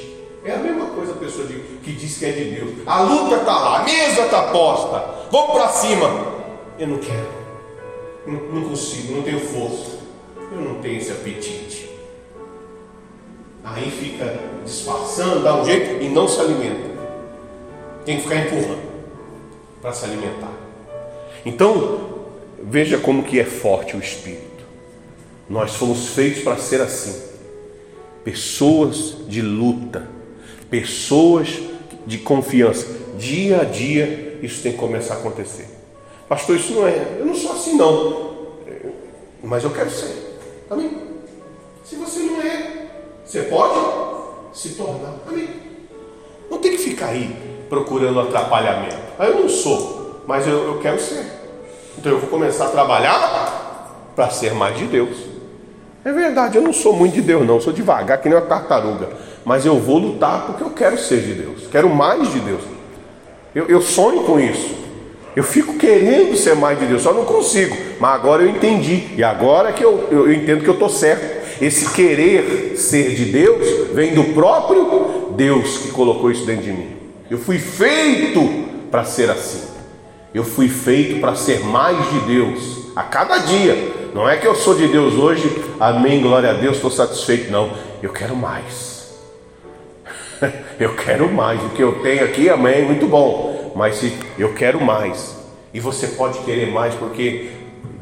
É 0.45 0.53
a 0.53 0.57
mesma 0.57 0.85
coisa 0.85 1.13
a 1.13 1.15
pessoa 1.15 1.47
que 1.47 1.91
diz 1.91 2.19
que 2.19 2.25
é 2.25 2.31
de 2.31 2.43
Deus. 2.51 2.71
A 2.85 3.01
luta 3.01 3.37
está 3.37 3.57
lá, 3.57 3.79
a 3.79 3.83
mesa 3.83 4.21
está 4.25 4.43
posta. 4.43 5.27
Vamos 5.31 5.53
para 5.53 5.69
cima. 5.69 6.07
Eu 6.77 6.87
não 6.87 6.99
quero. 6.99 7.27
Não, 8.27 8.39
não, 8.53 8.69
consigo, 8.69 9.15
não 9.15 9.23
tenho 9.23 9.39
força. 9.39 9.97
Eu 10.51 10.61
não 10.61 10.75
tenho 10.81 10.99
esse 10.99 11.11
apetite. 11.11 11.89
Aí 13.63 13.89
fica 13.89 14.39
disfarçando, 14.63 15.41
dá 15.41 15.59
um 15.59 15.65
jeito 15.65 16.03
e 16.03 16.09
não 16.09 16.27
se 16.27 16.39
alimenta. 16.39 16.91
Tem 18.05 18.17
que 18.17 18.23
ficar 18.23 18.35
empurrando 18.35 18.85
para 19.81 19.93
se 19.93 20.05
alimentar. 20.05 20.53
Então, 21.43 22.01
veja 22.61 22.99
como 22.99 23.23
que 23.23 23.39
é 23.39 23.45
forte 23.45 23.97
o 23.97 23.99
espírito. 23.99 24.63
Nós 25.49 25.73
fomos 25.73 26.09
feitos 26.09 26.43
para 26.43 26.57
ser 26.57 26.81
assim. 26.81 27.33
Pessoas 28.23 29.17
de 29.27 29.41
luta, 29.41 30.14
pessoas 30.81 31.61
de 32.05 32.17
confiança. 32.17 32.87
Dia 33.17 33.61
a 33.61 33.63
dia 33.63 34.39
isso 34.41 34.61
tem 34.61 34.73
que 34.73 34.77
começar 34.77 35.15
a 35.15 35.17
acontecer. 35.17 35.67
Pastor, 36.27 36.57
isso 36.57 36.73
não 36.73 36.85
é. 36.85 37.17
Eu 37.19 37.25
não 37.25 37.33
sou 37.33 37.53
assim 37.53 37.77
não. 37.77 38.35
Mas 39.41 39.63
eu 39.63 39.69
quero 39.69 39.89
ser. 39.89 40.37
Amém? 40.69 40.91
Se 41.85 41.95
você 41.95 42.19
não 42.19 42.41
é, 42.41 42.87
você 43.23 43.43
pode 43.43 43.79
se 44.53 44.69
tornar. 44.69 45.13
Amém? 45.27 45.49
Não 46.49 46.57
tem 46.57 46.71
que 46.71 46.77
ficar 46.79 47.07
aí 47.07 47.33
procurando 47.69 48.19
atrapalhamento. 48.19 48.97
Ah, 49.17 49.27
eu 49.27 49.39
não 49.39 49.49
sou, 49.49 50.23
mas 50.27 50.45
eu, 50.45 50.65
eu 50.65 50.79
quero 50.79 50.99
ser. 50.99 51.25
Então 51.97 52.11
eu 52.11 52.19
vou 52.19 52.29
começar 52.29 52.65
a 52.65 52.69
trabalhar 52.69 54.11
para 54.15 54.29
ser 54.29 54.53
mais 54.53 54.77
de 54.77 54.85
Deus. 54.87 55.15
É 56.03 56.11
verdade, 56.11 56.57
eu 56.57 56.61
não 56.61 56.73
sou 56.73 56.93
muito 56.93 57.13
de 57.13 57.21
Deus, 57.21 57.47
não, 57.47 57.55
eu 57.55 57.61
sou 57.61 57.73
devagar, 57.73 58.21
que 58.21 58.29
nem 58.29 58.37
uma 58.37 58.45
tartaruga. 58.45 59.09
Mas 59.45 59.65
eu 59.65 59.79
vou 59.79 59.99
lutar 59.99 60.47
porque 60.47 60.63
eu 60.63 60.71
quero 60.71 60.97
ser 60.97 61.21
de 61.21 61.33
Deus, 61.33 61.67
quero 61.71 61.89
mais 61.89 62.31
de 62.33 62.39
Deus. 62.39 62.61
Eu, 63.53 63.67
eu 63.67 63.81
sonho 63.81 64.23
com 64.23 64.39
isso. 64.39 64.83
Eu 65.35 65.43
fico 65.43 65.77
querendo 65.77 66.35
ser 66.35 66.55
mais 66.55 66.79
de 66.79 66.85
Deus, 66.85 67.01
só 67.01 67.13
não 67.13 67.25
consigo. 67.25 67.75
Mas 67.99 68.15
agora 68.15 68.41
eu 68.41 68.49
entendi. 68.49 69.07
E 69.15 69.23
agora 69.23 69.71
que 69.73 69.83
eu, 69.83 70.07
eu, 70.09 70.27
eu 70.27 70.33
entendo 70.33 70.63
que 70.63 70.69
eu 70.69 70.73
estou 70.73 70.89
certo. 70.89 71.45
Esse 71.61 71.93
querer 71.93 72.75
ser 72.77 73.15
de 73.15 73.25
Deus 73.25 73.93
vem 73.93 74.13
do 74.13 74.25
próprio 74.33 75.33
Deus 75.35 75.77
que 75.77 75.91
colocou 75.91 76.31
isso 76.31 76.45
dentro 76.45 76.63
de 76.63 76.71
mim. 76.71 76.95
Eu 77.29 77.37
fui 77.37 77.59
feito 77.59 78.65
para 78.89 79.03
ser 79.03 79.29
assim. 79.29 79.61
Eu 80.33 80.43
fui 80.43 80.67
feito 80.67 81.19
para 81.19 81.35
ser 81.35 81.61
mais 81.61 81.97
de 82.11 82.19
Deus 82.21 82.89
a 82.95 83.03
cada 83.03 83.37
dia. 83.39 83.93
Não 84.13 84.27
é 84.27 84.37
que 84.37 84.47
eu 84.47 84.55
sou 84.55 84.73
de 84.73 84.87
Deus 84.87 85.15
hoje, 85.15 85.63
amém, 85.79 86.21
glória 86.21 86.49
a 86.49 86.53
Deus, 86.53 86.75
estou 86.75 86.91
satisfeito. 86.91 87.51
Não, 87.51 87.71
eu 88.01 88.11
quero 88.11 88.35
mais. 88.35 88.94
eu 90.79 90.95
quero 90.95 91.31
mais. 91.31 91.63
O 91.63 91.69
que 91.69 91.81
eu 91.81 92.01
tenho 92.01 92.23
aqui, 92.23 92.49
amém, 92.49 92.83
muito 92.85 93.07
bom. 93.07 93.73
Mas 93.75 93.97
se 93.97 94.13
eu 94.37 94.53
quero 94.53 94.81
mais, 94.81 95.35
e 95.73 95.79
você 95.79 96.07
pode 96.07 96.39
querer 96.39 96.71
mais 96.71 96.93
porque 96.95 97.49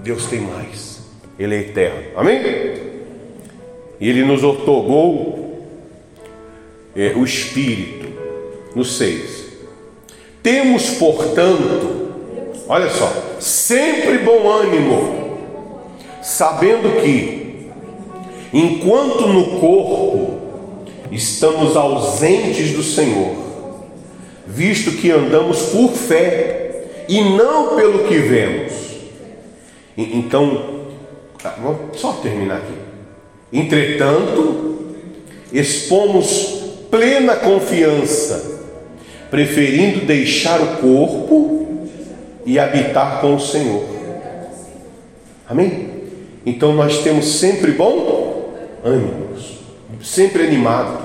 Deus 0.01 0.25
tem 0.27 0.41
mais. 0.41 1.01
Ele 1.37 1.55
é 1.55 1.59
eterno. 1.59 2.03
Amém? 2.15 2.41
E 3.99 4.09
Ele 4.09 4.23
nos 4.23 4.43
otorgou 4.43 5.65
é, 6.95 7.13
o 7.15 7.23
Espírito 7.23 8.07
no 8.75 8.85
6. 8.85 9.43
Temos, 10.43 10.91
portanto, 10.91 12.11
olha 12.67 12.89
só, 12.89 13.11
sempre 13.39 14.19
bom 14.19 14.47
ânimo, 14.51 15.39
sabendo 16.21 17.01
que, 17.01 17.69
enquanto 18.51 19.27
no 19.27 19.59
corpo 19.59 20.42
estamos 21.13 21.75
ausentes 21.75 22.71
do 22.71 22.83
Senhor, 22.83 23.35
visto 24.47 24.91
que 24.93 25.11
andamos 25.11 25.61
por 25.63 25.91
fé 25.91 26.85
e 27.07 27.21
não 27.21 27.75
pelo 27.75 28.07
que 28.07 28.17
vemos. 28.17 28.73
Então, 29.95 30.87
tá, 31.41 31.55
vamos 31.61 31.99
só 31.99 32.13
terminar 32.13 32.57
aqui. 32.57 32.73
Entretanto, 33.51 34.95
expomos 35.51 36.63
plena 36.89 37.35
confiança 37.35 38.51
preferindo 39.29 40.05
deixar 40.05 40.61
o 40.61 40.77
corpo 40.77 41.87
e 42.45 42.59
habitar 42.59 43.21
com 43.21 43.35
o 43.35 43.39
Senhor. 43.39 43.83
Amém? 45.47 45.89
Então 46.45 46.73
nós 46.73 46.99
temos 46.99 47.39
sempre 47.39 47.71
bom 47.71 48.53
ânimo, 48.83 49.23
sempre 50.03 50.43
animado. 50.43 51.01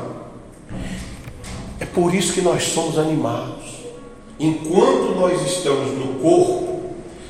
É 1.78 1.86
por 1.86 2.12
isso 2.12 2.32
que 2.32 2.42
nós 2.42 2.64
somos 2.64 2.98
animados. 2.98 3.68
Enquanto 4.40 5.14
nós 5.14 5.40
estamos 5.46 5.96
no 5.96 6.14
corpo, 6.14 6.80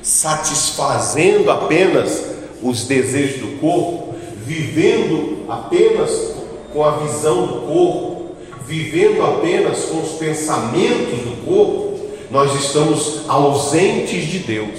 satisfazendo 0.03 1.51
apenas 1.51 2.25
os 2.63 2.85
desejos 2.85 3.41
do 3.41 3.61
corpo, 3.61 4.15
vivendo 4.45 5.45
apenas 5.49 6.33
com 6.73 6.83
a 6.83 6.93
visão 6.99 7.47
do 7.47 7.61
corpo, 7.67 8.37
vivendo 8.67 9.23
apenas 9.23 9.85
com 9.85 10.01
os 10.01 10.13
pensamentos 10.13 11.21
do 11.21 11.45
corpo, 11.45 11.99
nós 12.31 12.55
estamos 12.55 13.23
ausentes 13.29 14.27
de 14.27 14.39
Deus, 14.41 14.79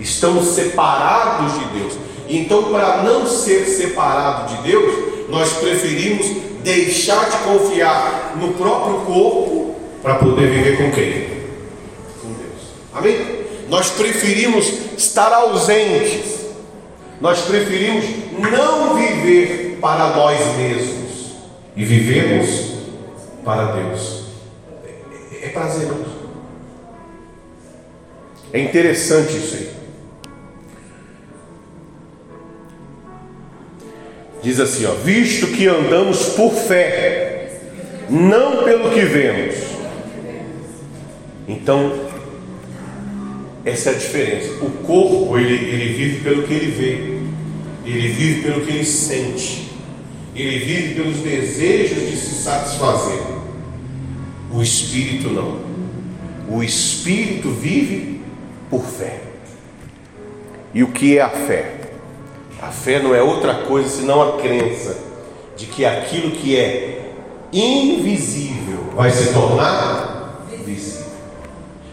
estamos 0.00 0.46
separados 0.46 1.52
de 1.54 1.64
Deus. 1.78 1.92
Então, 2.28 2.64
para 2.64 3.02
não 3.02 3.26
ser 3.26 3.64
separado 3.66 4.54
de 4.54 4.62
Deus, 4.62 5.17
nós 5.28 5.52
preferimos 5.54 6.26
deixar 6.62 7.28
de 7.30 7.36
confiar 7.38 8.36
no 8.40 8.54
próprio 8.54 9.00
corpo 9.02 9.74
para 10.02 10.16
poder 10.16 10.50
viver 10.50 10.76
com 10.76 10.90
quem? 10.90 11.28
Com 12.20 12.32
Deus. 12.32 12.62
Amém? 12.94 13.38
Nós 13.68 13.90
preferimos 13.90 14.72
estar 14.96 15.32
ausentes, 15.32 16.46
nós 17.20 17.40
preferimos 17.42 18.04
não 18.38 18.94
viver 18.94 19.78
para 19.80 20.16
nós 20.16 20.38
mesmos 20.56 21.36
e 21.76 21.84
vivemos 21.84 22.72
para 23.44 23.72
Deus. 23.72 24.24
É, 25.32 25.46
é 25.46 25.48
prazeroso. 25.50 26.18
É 28.52 28.60
interessante 28.60 29.36
isso 29.36 29.54
aí. 29.54 29.77
Diz 34.48 34.60
assim, 34.60 34.86
ó, 34.86 34.92
visto 34.92 35.48
que 35.48 35.66
andamos 35.66 36.30
por 36.30 36.54
fé, 36.54 37.50
não 38.08 38.64
pelo 38.64 38.90
que 38.92 39.02
vemos. 39.02 39.56
Então, 41.46 41.92
essa 43.62 43.90
é 43.90 43.94
a 43.94 43.98
diferença. 43.98 44.64
O 44.64 44.70
corpo, 44.86 45.36
ele, 45.36 45.52
ele 45.52 45.92
vive 45.92 46.20
pelo 46.22 46.44
que 46.44 46.54
ele 46.54 46.70
vê, 46.70 47.90
ele 47.90 48.08
vive 48.08 48.40
pelo 48.40 48.64
que 48.64 48.70
ele 48.72 48.86
sente, 48.86 49.70
ele 50.34 50.58
vive 50.60 50.94
pelos 50.94 51.18
desejos 51.18 52.10
de 52.10 52.16
se 52.16 52.42
satisfazer. 52.42 53.20
O 54.50 54.62
espírito 54.62 55.28
não. 55.28 55.60
O 56.48 56.62
espírito 56.62 57.50
vive 57.50 58.22
por 58.70 58.82
fé. 58.82 59.20
E 60.72 60.82
o 60.82 60.88
que 60.88 61.18
é 61.18 61.20
a 61.20 61.28
fé? 61.28 61.77
A 62.60 62.68
fé 62.68 62.98
não 62.98 63.14
é 63.14 63.22
outra 63.22 63.54
coisa 63.54 63.88
senão 63.88 64.20
a 64.20 64.40
crença 64.40 64.96
de 65.56 65.66
que 65.66 65.84
aquilo 65.84 66.32
que 66.32 66.56
é 66.56 67.12
invisível 67.52 68.78
vai 68.94 69.10
se 69.10 69.32
tornar 69.32 70.46
visível. 70.64 71.06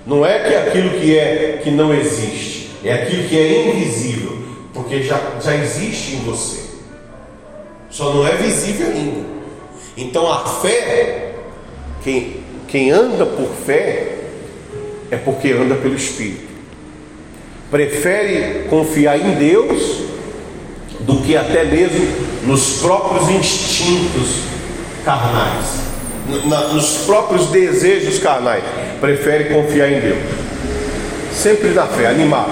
Não 0.06 0.26
é 0.26 0.40
que 0.40 0.56
aquilo 0.56 0.90
que 1.00 1.18
é 1.18 1.62
que 1.64 1.72
não 1.72 1.94
existe, 1.94 2.72
é 2.84 2.94
aquilo 2.94 3.28
que 3.28 3.38
é 3.38 3.70
invisível, 3.70 4.38
porque 4.74 5.04
já, 5.04 5.20
já 5.42 5.56
existe 5.56 6.16
em 6.16 6.20
você. 6.22 6.62
Só 7.90 8.14
não 8.14 8.28
é 8.28 8.36
visível 8.36 8.88
ainda. 8.88 9.26
Então 9.96 10.32
a 10.32 10.46
fé, 10.46 11.34
quem 12.04 12.44
quem 12.68 12.92
anda 12.92 13.26
por 13.26 13.48
fé 13.66 14.18
é 15.10 15.16
porque 15.16 15.52
anda 15.52 15.76
pelo 15.76 15.96
Espírito. 15.96 16.44
Prefere 17.72 18.68
confiar 18.70 19.18
em 19.20 19.36
Deus 19.36 20.04
do 21.06 21.22
que 21.22 21.38
até 21.38 21.64
mesmo 21.64 22.06
nos 22.46 22.82
próprios 22.82 23.30
instintos 23.30 24.40
carnais, 25.04 25.66
nos 26.74 27.06
próprios 27.06 27.48
desejos 27.48 28.20
carnais. 28.20 28.64
Prefere 29.00 29.54
confiar 29.54 29.92
em 29.92 30.00
Deus. 30.00 30.18
Sempre 31.32 31.70
na 31.70 31.86
fé, 31.86 32.08
animado. 32.08 32.52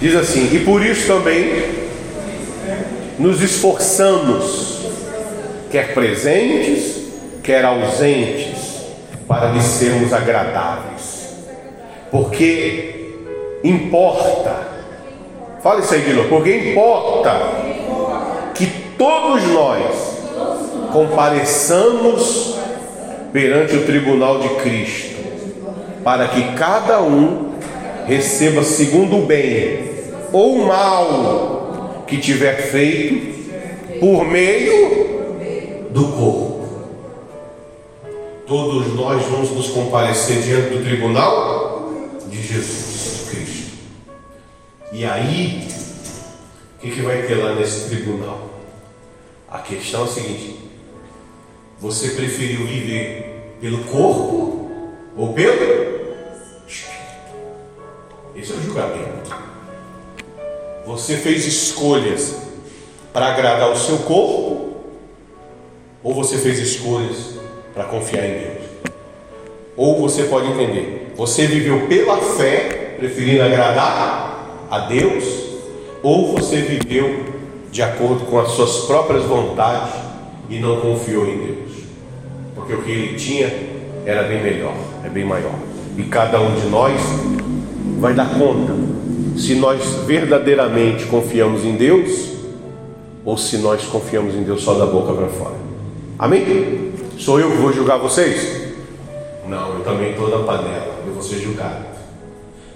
Diz 0.00 0.14
assim: 0.14 0.48
e 0.54 0.60
por 0.60 0.84
isso 0.84 1.06
também 1.06 1.88
nos 3.18 3.42
esforçamos, 3.42 4.78
quer 5.70 5.92
presentes, 5.92 7.08
quer 7.42 7.64
ausentes 7.64 8.56
para 9.26 9.50
lhe 9.50 9.60
sermos 9.60 10.12
agradáveis. 10.12 11.28
Porque 12.10 13.10
importa, 13.62 14.77
fala 15.68 15.80
isso 15.80 15.92
aí, 15.92 16.00
Guilherme, 16.00 16.30
porque 16.30 16.70
importa 16.70 17.38
que 18.54 18.66
todos 18.96 19.42
nós 19.48 19.84
compareçamos 20.90 22.54
perante 23.34 23.76
o 23.76 23.84
tribunal 23.84 24.38
de 24.38 24.48
Cristo, 24.62 25.16
para 26.02 26.28
que 26.28 26.54
cada 26.54 27.02
um 27.02 27.52
receba 28.06 28.62
segundo 28.62 29.18
o 29.18 29.26
bem 29.26 29.90
ou 30.32 30.64
mal 30.64 32.04
que 32.06 32.16
tiver 32.16 32.56
feito 32.70 34.00
por 34.00 34.24
meio 34.24 35.90
do 35.90 36.04
corpo. 36.04 36.68
Todos 38.46 38.94
nós 38.94 39.22
vamos 39.24 39.50
nos 39.50 39.68
comparecer 39.68 40.40
diante 40.40 40.70
do 40.70 40.82
tribunal 40.82 41.92
de 42.26 42.40
Jesus. 42.40 42.87
E 44.90 45.04
aí, 45.04 45.68
o 46.76 46.80
que, 46.80 46.90
que 46.90 47.02
vai 47.02 47.22
ter 47.22 47.34
lá 47.34 47.54
nesse 47.54 47.90
tribunal? 47.90 48.48
A 49.50 49.58
questão 49.58 50.02
é 50.02 50.04
a 50.04 50.06
seguinte: 50.08 50.56
você 51.78 52.10
preferiu 52.10 52.66
viver 52.66 53.56
pelo 53.60 53.84
corpo 53.84 54.70
ou 55.14 55.34
pelo 55.34 55.54
espírito? 56.66 56.98
Esse 58.34 58.52
é 58.52 58.56
o 58.56 58.62
julgamento. 58.62 59.36
Você 60.86 61.18
fez 61.18 61.44
escolhas 61.46 62.34
para 63.12 63.26
agradar 63.26 63.70
o 63.70 63.76
seu 63.76 63.98
corpo 63.98 64.84
ou 66.02 66.14
você 66.14 66.38
fez 66.38 66.58
escolhas 66.60 67.34
para 67.74 67.84
confiar 67.84 68.24
em 68.24 68.38
Deus? 68.38 68.68
Ou 69.76 70.00
você 70.00 70.24
pode 70.24 70.46
entender, 70.48 71.12
você 71.14 71.46
viveu 71.46 71.86
pela 71.88 72.16
fé, 72.16 72.94
preferindo 72.98 73.42
agradar 73.42 74.27
a 74.70 74.80
Deus, 74.80 75.24
ou 76.02 76.36
você 76.36 76.56
viveu 76.56 77.24
de 77.70 77.82
acordo 77.82 78.24
com 78.26 78.38
as 78.38 78.50
suas 78.52 78.86
próprias 78.86 79.24
vontades 79.24 79.94
e 80.48 80.58
não 80.58 80.80
confiou 80.80 81.26
em 81.26 81.38
Deus. 81.38 81.72
Porque 82.54 82.74
o 82.74 82.82
que 82.82 82.90
ele 82.90 83.16
tinha 83.16 83.52
era 84.04 84.22
bem 84.22 84.42
melhor, 84.42 84.74
é 85.04 85.08
bem 85.08 85.24
maior. 85.24 85.54
E 85.96 86.02
cada 86.04 86.40
um 86.40 86.54
de 86.54 86.66
nós 86.66 87.00
vai 87.98 88.14
dar 88.14 88.38
conta 88.38 88.72
se 89.36 89.54
nós 89.54 89.82
verdadeiramente 90.06 91.06
confiamos 91.06 91.64
em 91.64 91.76
Deus 91.76 92.30
ou 93.24 93.36
se 93.36 93.58
nós 93.58 93.84
confiamos 93.84 94.34
em 94.34 94.42
Deus 94.42 94.62
só 94.62 94.74
da 94.74 94.86
boca 94.86 95.12
para 95.12 95.28
fora. 95.28 95.54
Amém? 96.18 96.92
Sou 97.18 97.38
eu 97.38 97.50
que 97.50 97.56
vou 97.56 97.72
julgar 97.72 97.98
vocês? 97.98 98.68
Não, 99.46 99.74
eu 99.74 99.80
também 99.80 100.10
estou 100.10 100.28
na 100.28 100.44
panela, 100.44 101.02
eu 101.06 101.12
vou 101.12 101.22
ser 101.22 101.38
julgado. 101.38 101.86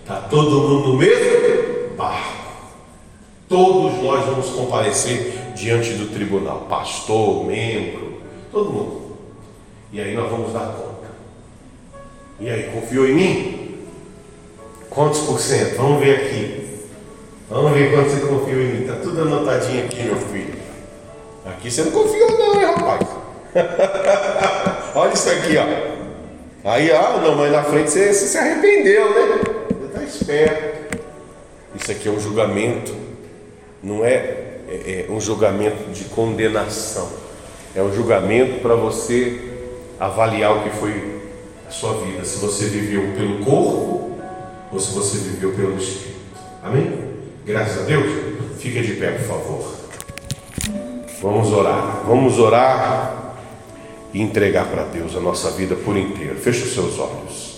Está 0.02 0.16
todo 0.16 0.50
mundo 0.50 0.88
no 0.88 0.98
mesmo. 0.98 1.41
Todos 3.52 4.02
nós 4.02 4.24
vamos 4.24 4.48
comparecer 4.48 5.34
diante 5.54 5.92
do 5.92 6.06
tribunal, 6.06 6.66
pastor, 6.70 7.44
membro, 7.44 8.14
todo 8.50 8.70
mundo. 8.70 9.18
E 9.92 10.00
aí 10.00 10.14
nós 10.14 10.30
vamos 10.30 10.54
dar 10.54 10.68
conta. 10.68 11.10
E 12.40 12.48
aí, 12.48 12.70
confiou 12.72 13.06
em 13.06 13.14
mim? 13.14 13.78
Quantos 14.88 15.20
por 15.20 15.38
cento? 15.38 15.76
Vamos 15.76 16.02
ver 16.02 16.16
aqui. 16.16 16.78
Vamos 17.50 17.72
ver 17.72 17.92
quanto 17.92 18.08
você 18.08 18.20
confiou 18.26 18.58
em 18.58 18.68
mim. 18.68 18.80
Está 18.84 18.96
tudo 19.02 19.20
anotadinho 19.20 19.84
aqui, 19.84 20.02
meu 20.02 20.16
filho. 20.16 20.54
Aqui 21.44 21.70
você 21.70 21.82
não 21.82 21.90
confiou 21.90 22.30
não, 22.38 22.58
hein, 22.58 22.66
rapaz? 22.68 23.06
Olha 24.96 25.12
isso 25.12 25.28
aqui, 25.28 25.58
ó. 25.58 26.70
Aí, 26.70 26.90
ah, 26.90 27.20
não, 27.22 27.34
mas 27.34 27.52
na 27.52 27.62
frente 27.62 27.90
você, 27.90 28.14
você 28.14 28.28
se 28.28 28.38
arrependeu, 28.38 29.10
né? 29.10 29.40
Você 29.68 29.86
está 29.88 30.02
esperto. 30.04 30.96
Isso 31.78 31.92
aqui 31.92 32.08
é 32.08 32.10
um 32.10 32.18
julgamento 32.18 33.11
não 33.82 34.04
é, 34.04 34.16
é, 34.68 35.06
é 35.08 35.12
um 35.12 35.20
julgamento 35.20 35.90
de 35.90 36.04
condenação, 36.04 37.08
é 37.74 37.82
um 37.82 37.92
julgamento 37.92 38.60
para 38.60 38.74
você 38.74 39.40
avaliar 39.98 40.56
o 40.56 40.62
que 40.62 40.70
foi 40.70 41.20
a 41.66 41.70
sua 41.70 41.94
vida, 42.04 42.24
se 42.24 42.38
você 42.38 42.66
viveu 42.66 43.14
pelo 43.16 43.44
corpo 43.44 44.18
ou 44.70 44.80
se 44.80 44.92
você 44.92 45.18
viveu 45.18 45.52
pelo 45.52 45.76
espírito. 45.76 46.12
Amém? 46.62 47.12
Graças 47.44 47.82
a 47.82 47.84
Deus. 47.84 48.32
Fica 48.58 48.80
de 48.80 48.92
pé, 48.92 49.10
por 49.12 49.26
favor. 49.26 49.74
Vamos 51.20 51.52
orar. 51.52 52.04
Vamos 52.06 52.38
orar 52.38 53.36
e 54.14 54.20
entregar 54.20 54.66
para 54.66 54.84
Deus 54.84 55.16
a 55.16 55.20
nossa 55.20 55.50
vida 55.50 55.74
por 55.74 55.96
inteiro. 55.96 56.36
Feche 56.36 56.62
os 56.62 56.74
seus 56.74 56.98
olhos. 56.98 57.51